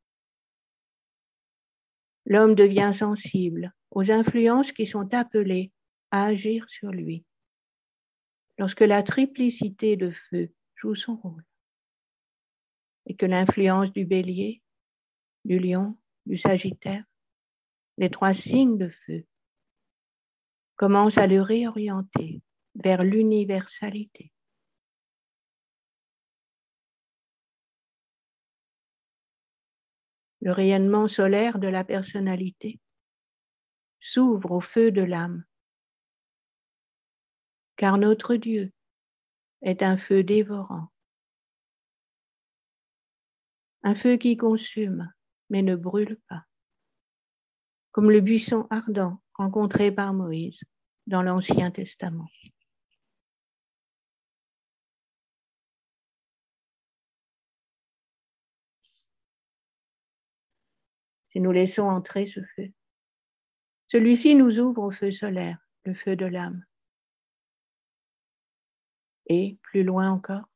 l'homme 2.29 2.55
devient 2.55 2.93
sensible 2.95 3.75
aux 3.91 4.11
influences 4.11 4.71
qui 4.71 4.87
sont 4.87 5.13
appelées 5.15 5.73
à 6.11 6.27
agir 6.27 6.67
sur 6.69 6.91
lui. 6.91 7.25
Lorsque 8.59 8.83
la 8.83 9.03
triplicité 9.03 9.97
de 9.97 10.11
feu 10.11 10.53
joue 10.77 10.95
son 10.95 11.17
rôle 11.17 11.45
et 13.07 13.17
que 13.17 13.27
l'influence 13.27 13.91
du 13.93 14.05
bélier, 14.05 14.63
du 15.45 15.59
lion, 15.59 15.99
du 16.27 16.37
sagittaire, 16.37 17.05
les 17.97 18.11
trois 18.11 18.35
signes 18.35 18.79
de 18.79 18.89
feu, 18.89 19.27
commence 20.77 21.19
à 21.19 21.27
le 21.27 21.41
réorienter 21.43 22.43
vers 22.75 23.03
l'universalité. 23.03 24.33
le 30.41 30.53
rayonnement 30.53 31.09
solaire 31.09 31.59
de 31.59 31.69
la 31.69 31.85
personnalité, 31.85 32.81
s'ouvre 34.01 34.53
au 34.53 34.61
feu 34.61 34.91
de 34.91 35.03
l'âme. 35.03 35.45
Car 37.77 37.99
notre 37.99 38.37
Dieu 38.37 38.73
est 39.63 39.83
un 39.83 39.97
feu 39.97 40.23
dévorant, 40.23 40.89
un 43.83 43.95
feu 43.95 44.17
qui 44.17 44.37
consume 44.37 45.13
mais 45.51 45.63
ne 45.63 45.77
brûle 45.77 46.19
pas, 46.29 46.45
comme 47.93 48.11
le 48.11 48.21
buisson 48.21 48.67
ardent 48.71 49.21
rencontré 49.35 49.93
par 49.93 50.13
Moïse 50.13 50.61
dans 51.07 51.23
l'Ancien 51.23 51.71
Testament. 51.71 52.29
si 61.39 61.41
nous 61.41 61.53
laissons 61.53 61.85
entrer 61.85 62.27
ce 62.27 62.41
feu, 62.57 62.73
Celui-ci 63.89 64.35
nous 64.35 64.59
ouvre 64.59 64.83
au 64.83 64.91
feu 64.91 65.13
solaire, 65.13 65.59
le 65.85 65.95
feu 65.95 66.17
de 66.17 66.27
l'âme. 66.27 66.65
Et 69.27 69.59
plus 69.63 69.83
loin 69.83 70.11
encore, 70.11 70.49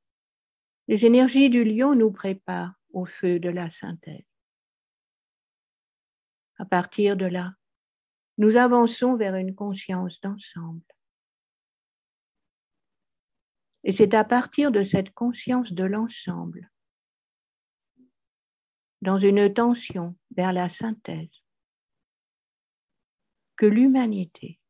les 0.89 1.07
énergies 1.07 1.51
du 1.51 1.65
lion 1.65 1.95
nous 1.95 2.11
préparent 2.11 2.75
au 2.93 3.07
feu 3.07 3.39
de 3.39 3.49
la 3.49 3.71
synthèse. 3.71 4.32
À 6.63 6.65
partir 6.65 7.17
de 7.17 7.27
là, 7.27 7.57
nous 8.39 8.55
avançons 8.55 9.17
vers 9.17 9.35
une 9.35 9.53
conscience 9.53 10.21
d'ensemble. 10.21 10.87
Et 13.83 13.91
c'est 13.91 14.15
à 14.15 14.23
partir 14.23 14.71
de 14.71 14.85
cette 14.85 15.13
conscience 15.13 15.73
de 15.73 15.83
l'ensemble, 15.83 16.71
dans 19.01 19.19
une 19.19 19.53
tension 19.53 20.17
vers 20.37 20.53
la 20.53 20.71
synthèse, 20.71 21.43
que 23.57 23.67
l'humanité 23.67 24.61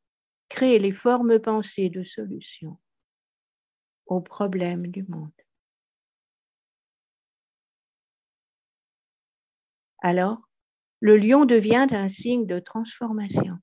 crée 0.48 0.78
les 0.78 0.92
formes 0.92 1.40
pensées 1.40 1.90
de 1.90 2.04
solutions 2.04 2.80
aux 4.06 4.22
problèmes 4.22 4.86
du 4.86 5.02
monde. 5.02 5.30
Alors, 9.98 10.48
le 11.02 11.16
lion 11.16 11.44
devient 11.46 11.88
un 11.90 12.08
signe 12.08 12.46
de 12.46 12.60
transformation, 12.60 13.58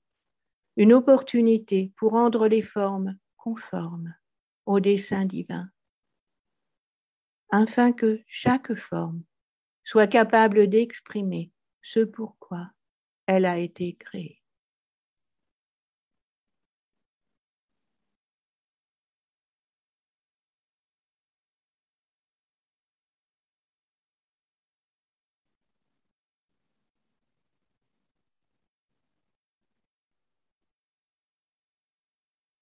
une 0.76 0.92
opportunité 0.92 1.90
pour 1.96 2.12
rendre 2.12 2.46
les 2.46 2.60
formes 2.60 3.16
conformes 3.38 4.14
au 4.66 4.78
dessein 4.78 5.24
divin, 5.24 5.70
afin 7.50 7.92
que 7.92 8.20
chaque 8.26 8.74
forme 8.74 9.22
soit 9.84 10.06
capable 10.06 10.68
d'exprimer 10.68 11.50
ce 11.80 12.00
pourquoi 12.00 12.70
elle 13.26 13.46
a 13.46 13.56
été 13.56 13.96
créée. 13.96 14.39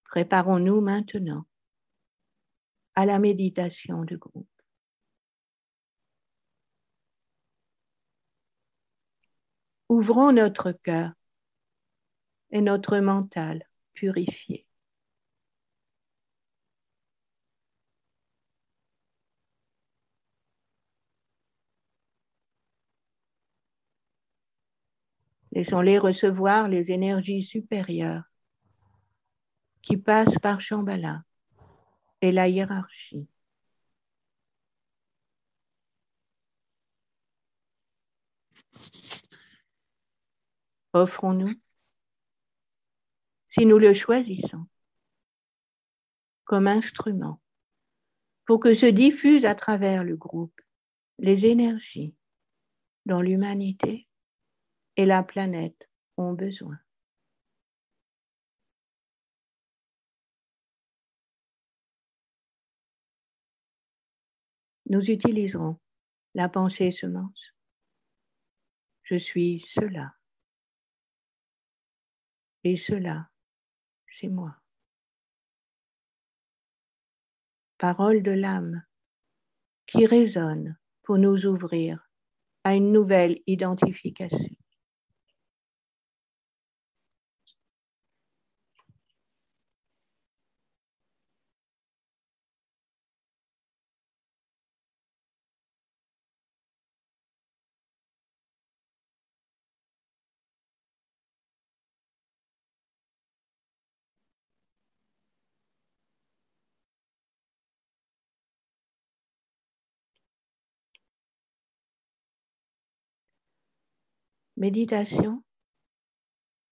Préparons-nous 0.08 0.80
maintenant 0.80 1.44
à 2.94 3.06
la 3.06 3.18
méditation 3.18 4.04
de 4.04 4.16
groupe. 4.16 4.48
Ouvrons 9.88 10.32
notre 10.32 10.72
cœur 10.72 11.12
et 12.50 12.60
notre 12.60 12.98
mental 12.98 13.62
purifié. 13.92 14.66
Laissons-les 25.52 25.98
recevoir 25.98 26.68
les 26.68 26.92
énergies 26.92 27.42
supérieures 27.42 28.27
qui 29.88 29.96
passent 29.96 30.38
par 30.42 30.60
Shambhala 30.60 31.22
et 32.20 32.30
la 32.30 32.46
hiérarchie. 32.46 33.26
Offrons-nous, 40.92 41.54
si 43.48 43.64
nous 43.64 43.78
le 43.78 43.94
choisissons, 43.94 44.66
comme 46.44 46.66
instrument 46.66 47.40
pour 48.44 48.60
que 48.60 48.74
se 48.74 48.84
diffusent 48.84 49.46
à 49.46 49.54
travers 49.54 50.04
le 50.04 50.16
groupe 50.16 50.60
les 51.18 51.46
énergies 51.46 52.14
dont 53.06 53.22
l'humanité 53.22 54.06
et 54.96 55.06
la 55.06 55.22
planète 55.22 55.88
ont 56.18 56.34
besoin. 56.34 56.78
Nous 64.88 65.10
utiliserons 65.10 65.78
la 66.34 66.48
pensée 66.48 66.92
semence. 66.92 67.54
Je 69.02 69.16
suis 69.16 69.64
cela. 69.70 70.14
Et 72.64 72.76
cela, 72.76 73.30
c'est 74.18 74.28
moi. 74.28 74.56
Parole 77.78 78.22
de 78.22 78.32
l'âme 78.32 78.82
qui 79.86 80.04
résonne 80.06 80.76
pour 81.02 81.16
nous 81.16 81.46
ouvrir 81.46 82.10
à 82.64 82.74
une 82.74 82.92
nouvelle 82.92 83.40
identification. 83.46 84.56
Méditation 114.58 115.44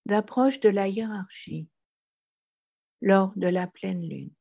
d'approche 0.07 0.59
de 0.59 0.69
la 0.69 0.89
hiérarchie 0.89 1.69
lors 3.01 3.33
de 3.37 3.47
la 3.47 3.69
pleine 3.69 4.03
lune. 4.03 4.33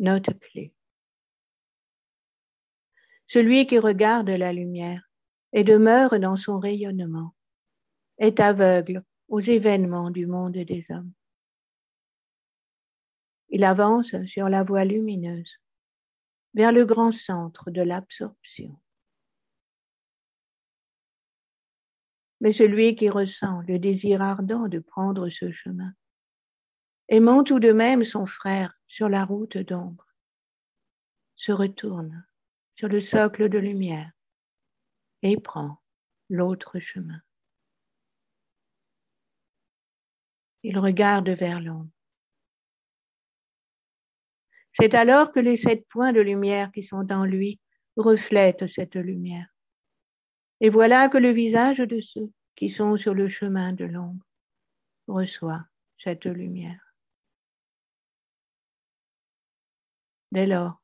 Note 0.00 0.38
clé. 0.38 0.74
Celui 3.26 3.66
qui 3.66 3.78
regarde 3.78 4.28
la 4.28 4.52
lumière 4.52 5.10
et 5.54 5.64
demeure 5.64 6.20
dans 6.20 6.36
son 6.36 6.58
rayonnement 6.58 7.34
est 8.18 8.38
aveugle 8.38 9.02
aux 9.28 9.40
événements 9.40 10.10
du 10.10 10.26
monde 10.26 10.58
des 10.58 10.84
hommes. 10.90 11.14
Il 13.48 13.64
avance 13.64 14.14
sur 14.26 14.50
la 14.50 14.62
voie 14.62 14.84
lumineuse 14.84 15.61
vers 16.54 16.72
le 16.72 16.84
grand 16.84 17.12
centre 17.12 17.70
de 17.70 17.82
l'absorption. 17.82 18.78
Mais 22.40 22.52
celui 22.52 22.96
qui 22.96 23.08
ressent 23.08 23.62
le 23.68 23.78
désir 23.78 24.20
ardent 24.20 24.68
de 24.68 24.80
prendre 24.80 25.28
ce 25.28 25.52
chemin, 25.52 25.94
aimant 27.08 27.44
tout 27.44 27.60
de 27.60 27.72
même 27.72 28.04
son 28.04 28.26
frère 28.26 28.76
sur 28.88 29.08
la 29.08 29.24
route 29.24 29.58
d'ombre, 29.58 30.06
se 31.36 31.52
retourne 31.52 32.26
sur 32.74 32.88
le 32.88 33.00
socle 33.00 33.48
de 33.48 33.58
lumière 33.58 34.10
et 35.22 35.36
prend 35.38 35.80
l'autre 36.28 36.80
chemin. 36.80 37.20
Il 40.64 40.78
regarde 40.78 41.28
vers 41.28 41.60
l'ombre 41.60 41.91
c'est 44.82 44.94
alors 44.94 45.30
que 45.30 45.38
les 45.38 45.56
sept 45.56 45.86
points 45.86 46.12
de 46.12 46.20
lumière 46.20 46.72
qui 46.72 46.82
sont 46.82 47.06
en 47.12 47.24
lui 47.24 47.60
reflètent 47.96 48.66
cette 48.66 48.96
lumière. 48.96 49.46
Et 50.60 50.70
voilà 50.70 51.08
que 51.08 51.18
le 51.18 51.30
visage 51.30 51.78
de 51.78 52.00
ceux 52.00 52.32
qui 52.56 52.68
sont 52.68 52.96
sur 52.96 53.14
le 53.14 53.28
chemin 53.28 53.74
de 53.74 53.84
l'ombre 53.84 54.26
reçoit 55.06 55.64
cette 55.98 56.26
lumière. 56.26 56.80
Dès 60.32 60.46
lors, 60.46 60.82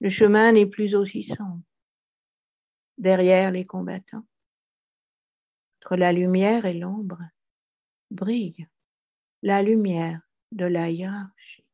le 0.00 0.10
chemin 0.10 0.52
n'est 0.52 0.66
plus 0.66 0.94
aussi 0.94 1.24
sombre. 1.24 1.62
Derrière 2.98 3.50
les 3.50 3.64
combattants, 3.64 4.26
entre 5.80 5.96
la 5.96 6.12
lumière 6.12 6.66
et 6.66 6.74
l'ombre, 6.74 7.22
brille 8.10 8.68
la 9.42 9.62
lumière 9.62 10.20
de 10.52 10.66
la 10.66 10.90
hiérarchie. 10.90 11.65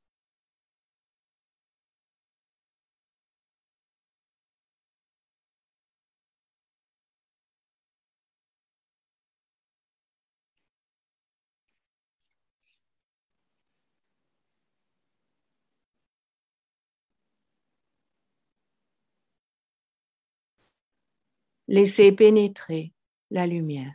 Laissez 21.73 22.13
pénétrer 22.13 22.93
la 23.31 23.47
lumière. 23.47 23.95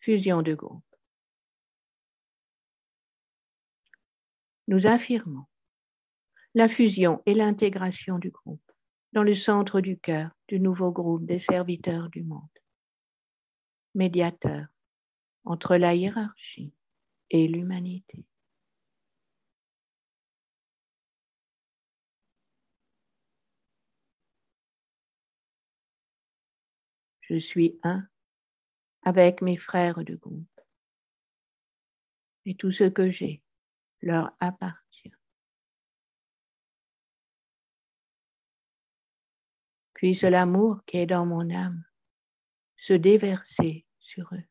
Fusion 0.00 0.42
de 0.42 0.52
groupe. 0.52 0.84
Nous 4.66 4.86
affirmons 4.86 5.46
la 6.52 6.68
fusion 6.68 7.22
et 7.24 7.32
l'intégration 7.32 8.18
du 8.18 8.28
groupe 8.28 8.60
dans 9.14 9.22
le 9.22 9.32
centre 9.32 9.80
du 9.80 9.98
cœur 9.98 10.32
du 10.48 10.60
nouveau 10.60 10.92
groupe 10.92 11.24
des 11.24 11.40
serviteurs 11.40 12.10
du 12.10 12.24
monde, 12.24 12.42
médiateur 13.94 14.66
entre 15.46 15.76
la 15.76 15.94
hiérarchie 15.94 16.74
et 17.30 17.48
l'humanité. 17.48 18.24
Je 27.20 27.38
suis 27.38 27.78
un 27.82 28.08
avec 29.02 29.42
mes 29.42 29.58
frères 29.58 30.02
de 30.02 30.14
groupe 30.14 30.60
et 32.46 32.54
tout 32.54 32.72
ce 32.72 32.84
que 32.84 33.10
j'ai 33.10 33.42
leur 34.00 34.34
appartient. 34.40 35.12
Puisse 39.92 40.22
l'amour 40.22 40.80
qui 40.86 40.98
est 40.98 41.06
dans 41.06 41.26
mon 41.26 41.50
âme 41.50 41.84
se 42.76 42.94
déverser 42.94 43.84
sur 43.98 44.32
eux. 44.32 44.44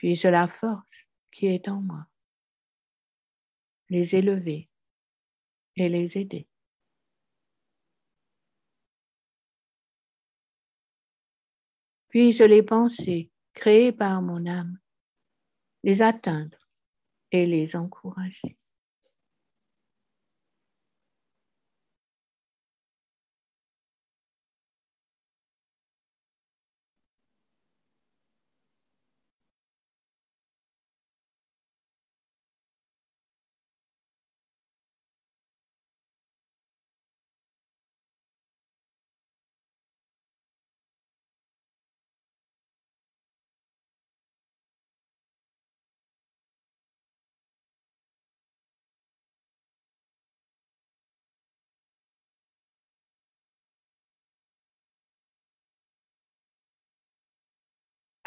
Puisse 0.00 0.24
la 0.24 0.48
force 0.48 1.06
qui 1.30 1.48
est 1.48 1.68
en 1.68 1.82
moi 1.82 2.06
les 3.90 4.14
élever 4.14 4.70
et 5.76 5.90
les 5.90 6.16
aider. 6.16 6.48
Puisse 12.08 12.40
les 12.40 12.62
pensées 12.62 13.30
créées 13.52 13.92
par 13.92 14.22
mon 14.22 14.46
âme 14.46 14.78
les 15.82 16.00
atteindre 16.00 16.70
et 17.30 17.44
les 17.44 17.76
encourager. 17.76 18.56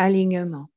Alignement. 0.04 0.70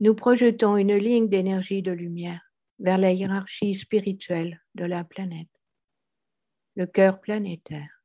Nous 0.00 0.16
projetons 0.16 0.76
une 0.76 0.96
ligne 0.96 1.28
d'énergie 1.28 1.80
de 1.80 1.92
lumière 1.92 2.42
vers 2.80 2.98
la 2.98 3.12
hiérarchie 3.12 3.74
spirituelle 3.74 4.60
de 4.74 4.84
la 4.84 5.04
planète, 5.04 5.54
le 6.74 6.86
cœur 6.86 7.20
planétaire, 7.20 8.04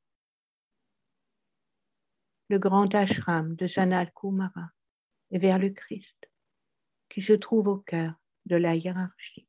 le 2.50 2.60
grand 2.60 2.94
ashram 2.94 3.56
de 3.56 3.66
Sanal 3.66 4.12
Kumara 4.14 4.70
et 5.32 5.40
vers 5.40 5.58
le 5.58 5.72
Christ 5.72 6.30
qui 7.10 7.24
se 7.24 7.34
trouve 7.34 7.68
au 7.68 7.78
cœur 7.78 8.14
de 8.46 8.58
la 8.58 8.76
hiérarchie. 8.76 9.49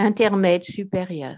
Intermède 0.00 0.64
supérieur. 0.64 1.36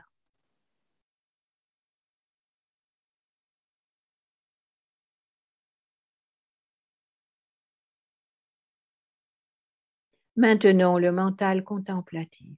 Maintenons 10.37 10.97
le 10.99 11.11
mental 11.13 11.65
contemplatif, 11.65 12.57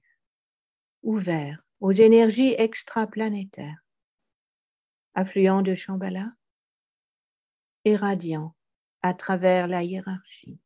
ouvert 1.01 1.61
aux 1.79 1.91
énergies 1.91 2.53
extraplanétaires, 2.57 3.83
affluent 5.15 5.63
de 5.63 5.73
Shambhala 5.75 6.31
et 7.83 7.97
à 9.01 9.13
travers 9.13 9.67
la 9.67 9.83
hiérarchie. 9.83 10.59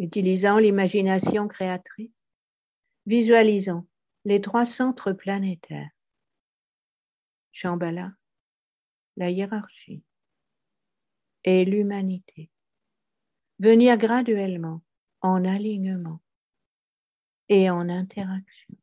Utilisant 0.00 0.58
l'imagination 0.58 1.46
créatrice, 1.46 2.10
visualisons 3.04 3.86
les 4.24 4.40
trois 4.40 4.64
centres 4.64 5.12
planétaires. 5.12 5.90
Shambhala, 7.52 8.10
la 9.18 9.30
hiérarchie 9.30 10.02
et 11.44 11.66
l'humanité. 11.66 12.48
Venir 13.58 13.98
graduellement 13.98 14.80
en 15.20 15.44
alignement 15.44 16.22
et 17.50 17.68
en 17.68 17.90
interaction. 17.90 18.79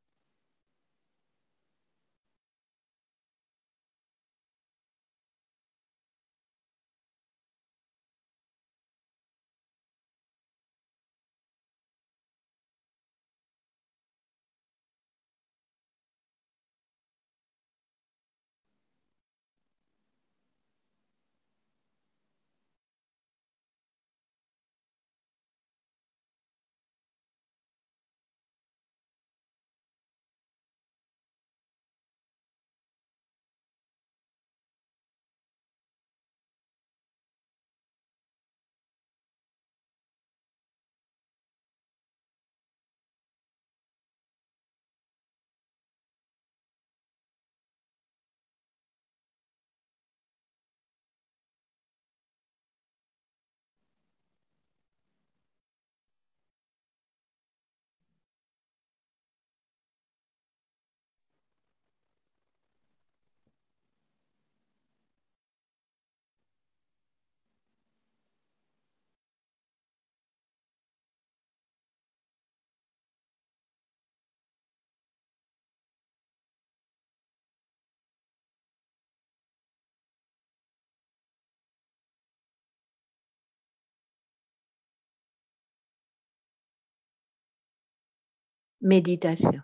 Méditation. 88.87 89.61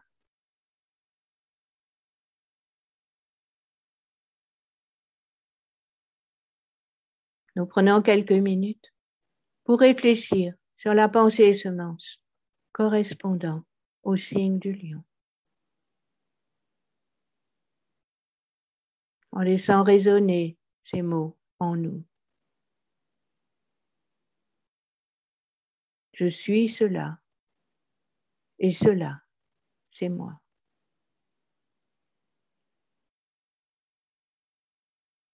Nous 7.55 7.65
prenons 7.65 8.01
quelques 8.01 8.33
minutes 8.33 8.93
pour 9.63 9.79
réfléchir 9.79 10.53
sur 10.75 10.93
la 10.93 11.07
pensée 11.07 11.53
semence 11.53 12.19
correspondant 12.73 13.63
au 14.03 14.17
signe 14.17 14.59
du 14.59 14.73
lion. 14.73 15.05
En 19.31 19.39
laissant 19.39 19.83
résonner 19.83 20.57
ces 20.83 21.01
mots 21.01 21.38
en 21.59 21.77
nous. 21.77 22.03
Je 26.12 26.27
suis 26.27 26.67
cela 26.67 27.22
et 28.63 28.71
cela, 28.71 29.21
c'est 29.91 30.08
moi. 30.08 30.39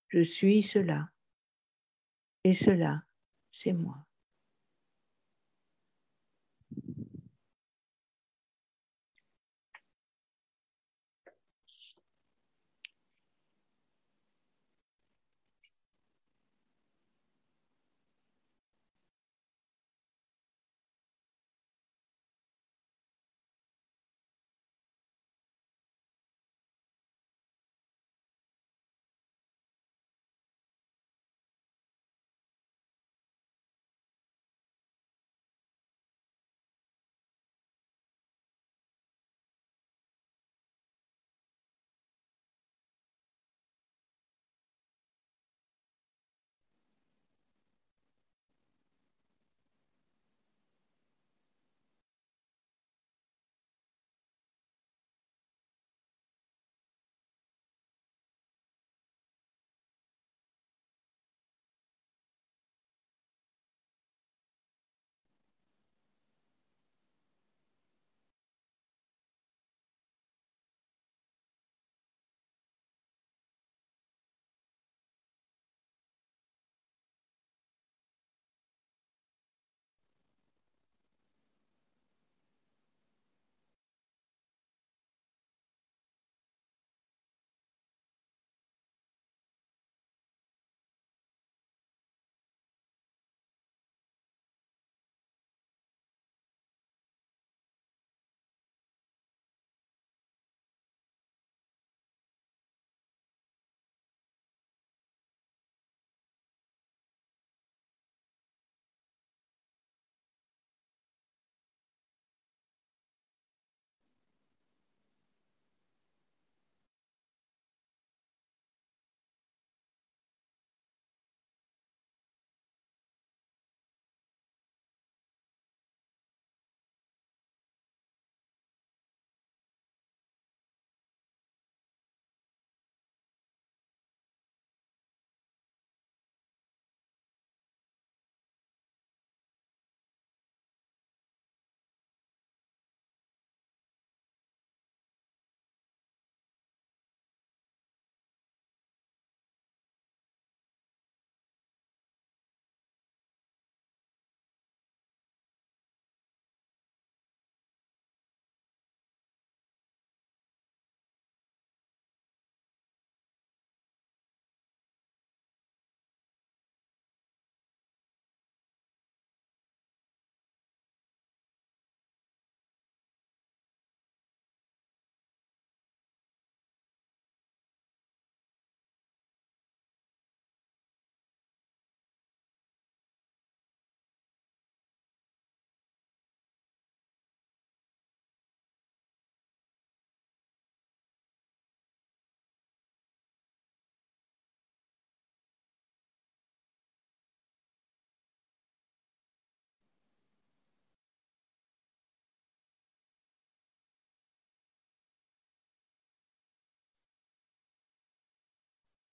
Je 0.08 0.24
suis 0.24 0.64
cela. 0.64 1.12
Et 2.44 2.56
cela, 2.56 3.04
c'est 3.52 3.74
moi. 3.74 4.09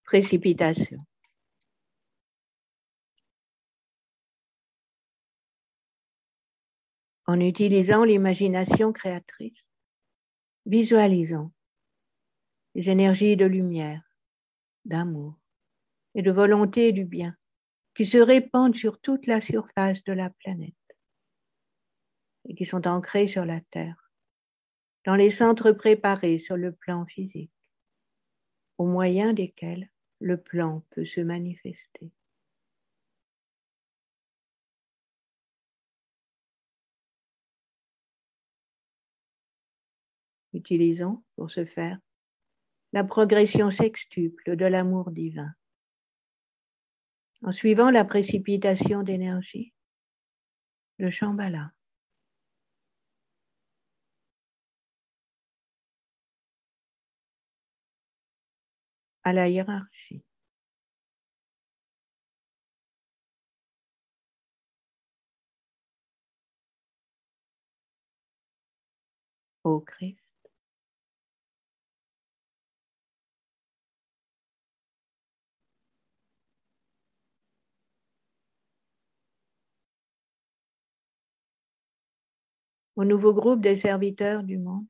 Précipitation. 0.06 1.04
En 7.26 7.40
utilisant 7.40 8.04
l'imagination 8.04 8.92
créatrice, 8.92 9.66
visualisons 10.64 11.50
les 12.76 12.88
énergies 12.88 13.36
de 13.36 13.46
lumière, 13.46 14.02
d'amour 14.84 15.34
et 16.14 16.22
de 16.22 16.30
volonté 16.30 16.92
du 16.92 17.04
bien 17.04 17.36
qui 17.96 18.06
se 18.06 18.18
répandent 18.18 18.76
sur 18.76 19.00
toute 19.00 19.26
la 19.26 19.40
surface 19.40 20.04
de 20.04 20.12
la 20.12 20.30
planète 20.30 20.74
et 22.48 22.54
qui 22.54 22.64
sont 22.64 22.86
ancrées 22.86 23.26
sur 23.26 23.44
la 23.44 23.60
Terre, 23.72 24.12
dans 25.04 25.16
les 25.16 25.30
centres 25.30 25.72
préparés 25.72 26.38
sur 26.38 26.56
le 26.56 26.72
plan 26.72 27.06
physique, 27.06 27.50
au 28.78 28.86
moyen 28.86 29.32
desquels 29.32 29.90
le 30.20 30.36
plan 30.36 30.82
peut 30.90 31.04
se 31.04 31.20
manifester. 31.20 32.10
Utilisons 40.52 41.22
pour 41.36 41.50
ce 41.50 41.64
faire 41.66 41.98
la 42.92 43.04
progression 43.04 43.70
sextuple 43.70 44.56
de 44.56 44.64
l'amour 44.64 45.10
divin. 45.10 45.52
En 47.42 47.52
suivant 47.52 47.90
la 47.90 48.04
précipitation 48.04 49.02
d'énergie, 49.02 49.74
le 50.98 51.10
Shambhala. 51.10 51.72
à 59.26 59.32
la 59.32 59.48
hiérarchie. 59.48 59.95
Au 82.96 83.04
nouveau 83.04 83.34
groupe 83.34 83.60
des 83.60 83.76
serviteurs 83.76 84.42
du 84.42 84.58
monde. 84.58 84.86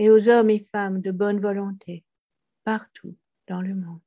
Et 0.00 0.08
aux 0.08 0.30
hommes 0.30 0.48
et 0.48 0.66
femmes 0.72 1.02
de 1.02 1.10
bonne 1.10 1.40
volonté 1.40 2.04
partout 2.64 3.14
dans 3.46 3.60
le 3.60 3.74
monde. 3.74 4.00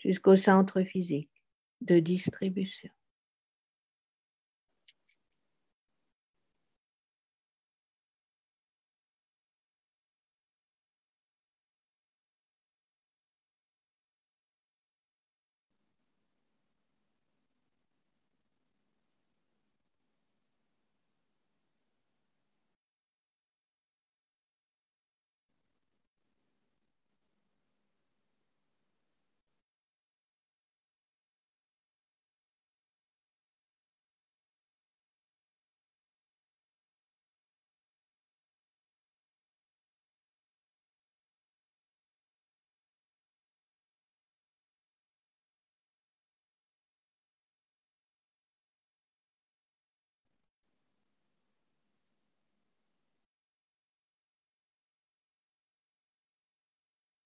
jusqu'au 0.00 0.36
centre 0.36 0.82
physique 0.82 1.30
de 1.80 1.98
distribution. 1.98 2.90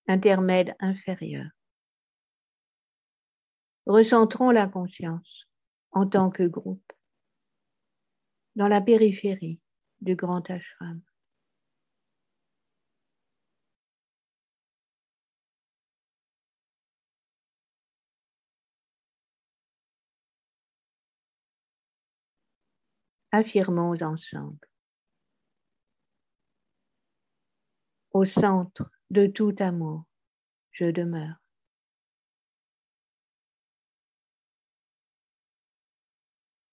Intermède 0.07 0.75
inférieur. 0.81 1.49
Recentrons 3.87 4.51
la 4.51 4.69
conscience 4.69 5.49
en 5.91 6.07
tant 6.07 6.31
que 6.31 6.45
groupe 6.45 6.93
dans 8.55 8.69
la 8.69 8.81
périphérie 8.81 9.61
du 10.01 10.15
grand 10.15 10.49
ashram. 10.51 11.01
Affirmons 23.35 24.03
ensemble. 24.03 24.69
Au 28.13 28.27
centre 28.27 28.91
de 29.13 29.27
tout 29.27 29.55
amour, 29.59 30.05
je 30.71 30.87
demeure. 30.87 31.37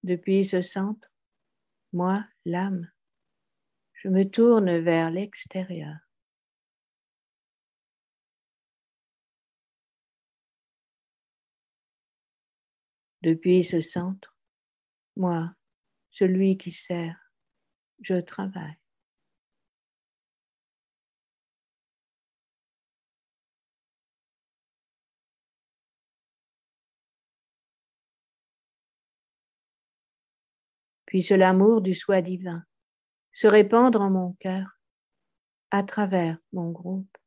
Depuis 0.03 0.45
ce 0.45 0.61
centre, 0.61 1.11
moi, 1.91 2.25
l'âme, 2.45 2.89
je 3.91 4.07
me 4.07 4.23
tourne 4.23 4.77
vers 4.77 5.11
l'extérieur. 5.11 5.97
Depuis 13.21 13.65
ce 13.65 13.81
centre, 13.81 14.33
moi, 15.17 15.53
celui 16.11 16.57
qui 16.57 16.71
sert, 16.71 17.19
je 18.01 18.21
travaille. 18.21 18.77
Puisse 31.10 31.32
l'amour 31.32 31.82
du 31.82 31.95
soi 31.95 32.22
divin 32.22 32.64
se 33.34 33.47
répandre 33.47 33.99
en 33.99 34.12
mon 34.12 34.34
cœur, 34.34 34.80
à 35.72 35.82
travers 35.82 36.38
mon 36.53 36.70
groupe 36.70 37.18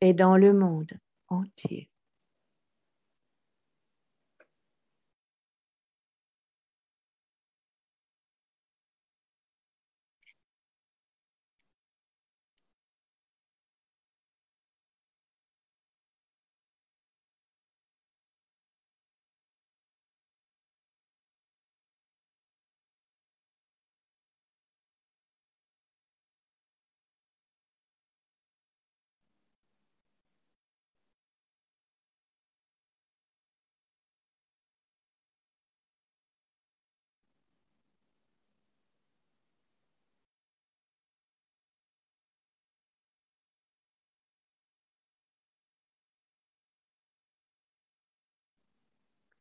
et 0.00 0.14
dans 0.14 0.38
le 0.38 0.54
monde 0.54 0.90
entier. 1.28 1.90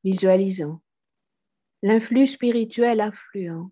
visualisons 0.04 0.80
l'influx 1.84 2.28
spirituel 2.28 3.02
affluent, 3.02 3.70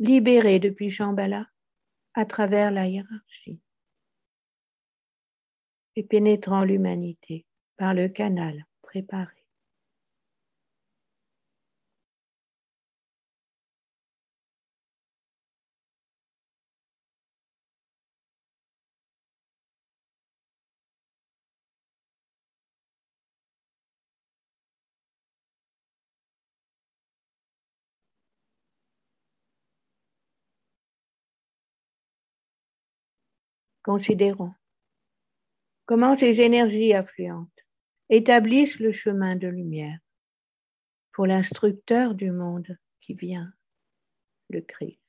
libéré 0.00 0.58
depuis 0.58 0.90
Shambhala 0.90 1.46
à 2.14 2.24
travers 2.24 2.72
la 2.72 2.88
hiérarchie 2.88 3.60
et 5.94 6.02
pénétrant 6.02 6.64
l'humanité 6.64 7.46
par 7.76 7.94
le 7.94 8.08
canal 8.08 8.66
préparé. 8.82 9.43
Considérons 33.84 34.54
comment 35.84 36.16
ces 36.16 36.40
énergies 36.40 36.94
affluentes 36.94 37.66
établissent 38.08 38.80
le 38.80 38.92
chemin 38.92 39.36
de 39.36 39.46
lumière 39.46 39.98
pour 41.12 41.26
l'instructeur 41.26 42.14
du 42.14 42.30
monde 42.30 42.78
qui 43.02 43.12
vient, 43.12 43.52
le 44.48 44.62
Christ. 44.62 45.03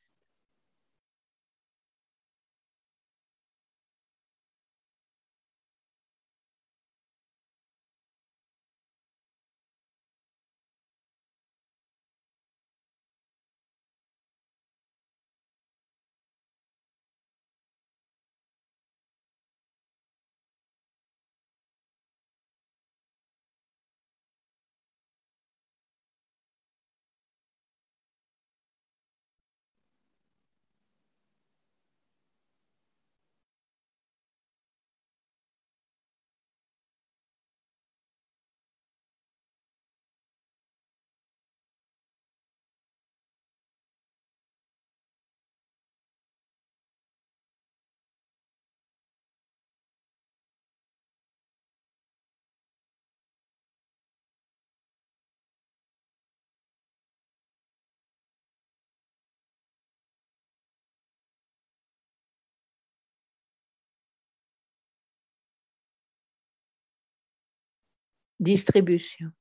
Distribution. 68.39 69.31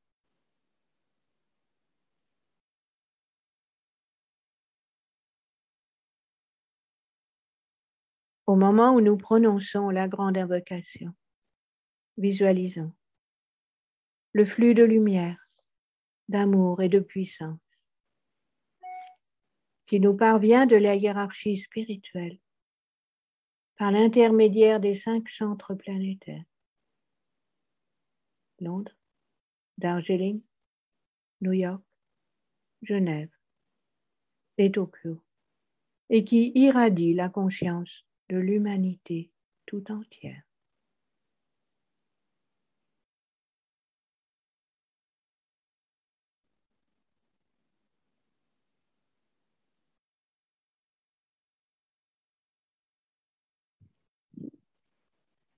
Au 8.47 8.57
moment 8.57 8.95
où 8.95 9.01
nous 9.01 9.17
prononçons 9.17 9.91
la 9.91 10.07
grande 10.07 10.37
invocation, 10.37 11.15
visualisons 12.19 12.93
le 14.33 14.45
flux 14.45 14.75
de 14.75 14.83
lumière, 14.83 15.39
d'amour 16.29 16.83
et 16.83 16.89
de 16.89 16.99
puissance 16.99 17.61
qui 19.87 20.01
nous 20.01 20.17
parvient 20.17 20.67
de 20.67 20.77
la 20.77 20.95
hiérarchie 20.95 21.59
spirituelle 21.59 22.39
par 23.77 23.91
l'intermédiaire 23.91 24.81
des 24.81 24.97
cinq 24.97 25.29
centres 25.29 25.75
planétaires 25.75 26.45
Londres, 28.61 28.95
Darjeeling, 29.79 30.43
New 31.41 31.53
York, 31.53 31.83
Genève 32.83 33.31
et 34.59 34.71
Tokyo, 34.71 35.23
et 36.11 36.25
qui 36.25 36.53
irradie 36.55 37.15
la 37.15 37.29
conscience 37.29 38.05
de 38.29 38.37
l'humanité 38.37 39.31
tout 39.67 39.91
entière. 39.91 40.43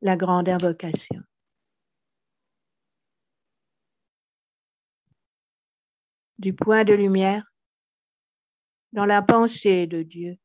La 0.03 0.16
grande 0.16 0.49
invocation. 0.49 1.22
Du 6.39 6.55
point 6.55 6.84
de 6.84 6.93
lumière 6.93 7.45
dans 8.93 9.07
la 9.07 9.22
pensée 9.22 9.87
de 9.87 10.03
Dieu. 10.03 10.39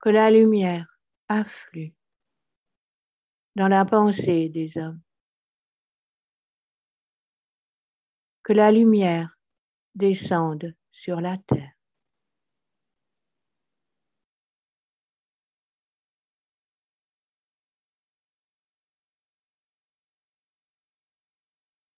Que 0.00 0.10
la 0.10 0.30
lumière 0.30 0.86
afflue 1.28 1.94
dans 3.56 3.68
la 3.68 3.84
pensée 3.84 4.48
des 4.48 4.76
hommes. 4.76 5.00
Que 8.42 8.52
la 8.52 8.70
lumière 8.70 9.38
descende 9.94 10.74
sur 10.90 11.20
la 11.20 11.38
terre. 11.38 11.72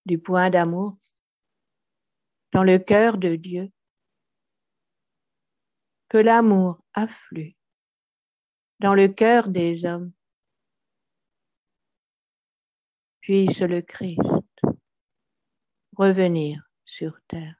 Du 0.05 0.17
point 0.17 0.49
d'amour 0.49 0.97
le 2.63 2.79
cœur 2.79 3.17
de 3.17 3.35
Dieu. 3.35 3.71
Que 6.09 6.17
l'amour 6.17 6.81
afflue 6.93 7.55
dans 8.79 8.93
le 8.93 9.07
cœur 9.07 9.49
des 9.49 9.85
hommes. 9.85 10.13
Puisse 13.21 13.59
le 13.59 13.81
Christ 13.81 14.21
revenir 15.97 16.61
sur 16.85 17.19
terre. 17.27 17.55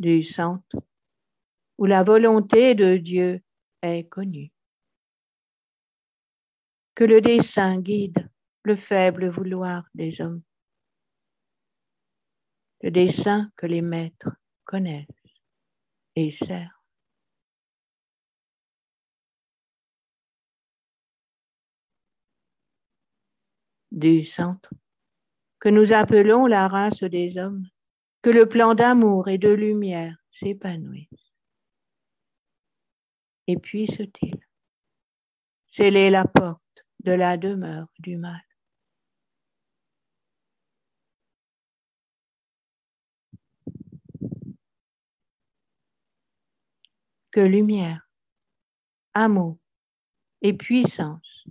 du 0.00 0.24
centre 0.24 0.78
où 1.76 1.84
la 1.84 2.02
volonté 2.02 2.74
de 2.74 2.96
Dieu 2.96 3.42
est 3.82 4.08
connu. 4.08 4.52
Que 6.94 7.04
le 7.04 7.20
dessein 7.20 7.80
guide 7.80 8.28
le 8.64 8.76
faible 8.76 9.28
vouloir 9.28 9.84
des 9.94 10.20
hommes. 10.20 10.42
Le 12.82 12.90
dessein 12.90 13.50
que 13.56 13.66
les 13.66 13.82
maîtres 13.82 14.30
connaissent 14.64 15.06
et 16.16 16.30
servent. 16.30 16.68
Du 23.90 24.24
centre 24.24 24.70
que 25.58 25.68
nous 25.68 25.92
appelons 25.92 26.46
la 26.46 26.68
race 26.68 27.02
des 27.02 27.36
hommes, 27.36 27.66
que 28.22 28.30
le 28.30 28.46
plan 28.46 28.74
d'amour 28.74 29.28
et 29.28 29.36
de 29.36 29.50
lumière 29.50 30.16
s'épanouisse 30.32 31.29
et 33.50 33.56
puisse-t-il 33.58 34.38
sceller 35.72 36.08
la 36.10 36.24
porte 36.24 36.84
de 37.00 37.12
la 37.12 37.36
demeure 37.36 37.88
du 37.98 38.16
mal. 38.16 38.40
Que 47.32 47.40
lumière, 47.40 48.08
amour 49.14 49.58
et 50.42 50.52
puissance 50.52 51.44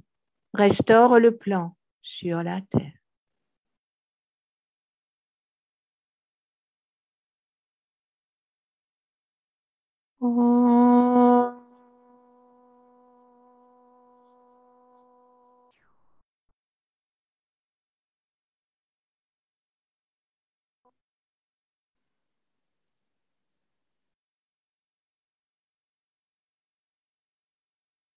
restaurent 0.54 1.20
le 1.20 1.36
plan 1.36 1.76
sur 2.02 2.44
la 2.44 2.62
terre. 2.62 2.94
Oh. 10.22 11.59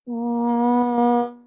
Oh. 0.09 1.39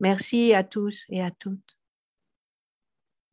Merci 0.00 0.54
à 0.54 0.62
tous 0.62 1.04
et 1.08 1.22
à 1.22 1.30
toutes 1.30 1.76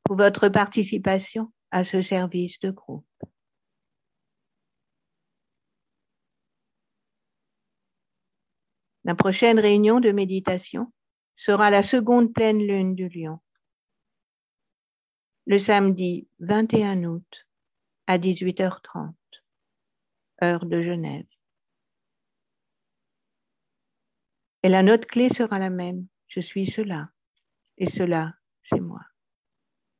pour 0.03 0.18
votre 0.18 0.49
participation 0.49 1.51
à 1.72 1.84
ce 1.84 2.01
service 2.01 2.59
de 2.59 2.72
groupe. 2.72 3.05
La 9.03 9.13
prochaine 9.13 9.59
réunion 9.59 9.99
de 9.99 10.11
méditation 10.11 10.91
sera 11.36 11.70
la 11.70 11.84
seconde 11.84 12.34
pleine 12.34 12.59
lune 12.59 12.95
du 12.95 13.09
lion, 13.09 13.39
le 15.45 15.59
samedi 15.59 16.28
21 16.39 17.03
août 17.03 17.47
à 18.07 18.18
18h30, 18.18 19.13
heure 20.43 20.66
de 20.66 20.82
Genève. 20.82 21.28
Et 24.63 24.70
la 24.70 24.82
note 24.82 25.05
clé 25.05 25.30
sera 25.30 25.59
la 25.59 25.70
même. 25.70 26.07
Je 26.36 26.42
suis 26.42 26.66
cela 26.70 27.12
et 27.78 27.90
cela, 27.90 28.36
c'est 28.70 28.82
moi. 28.82 29.00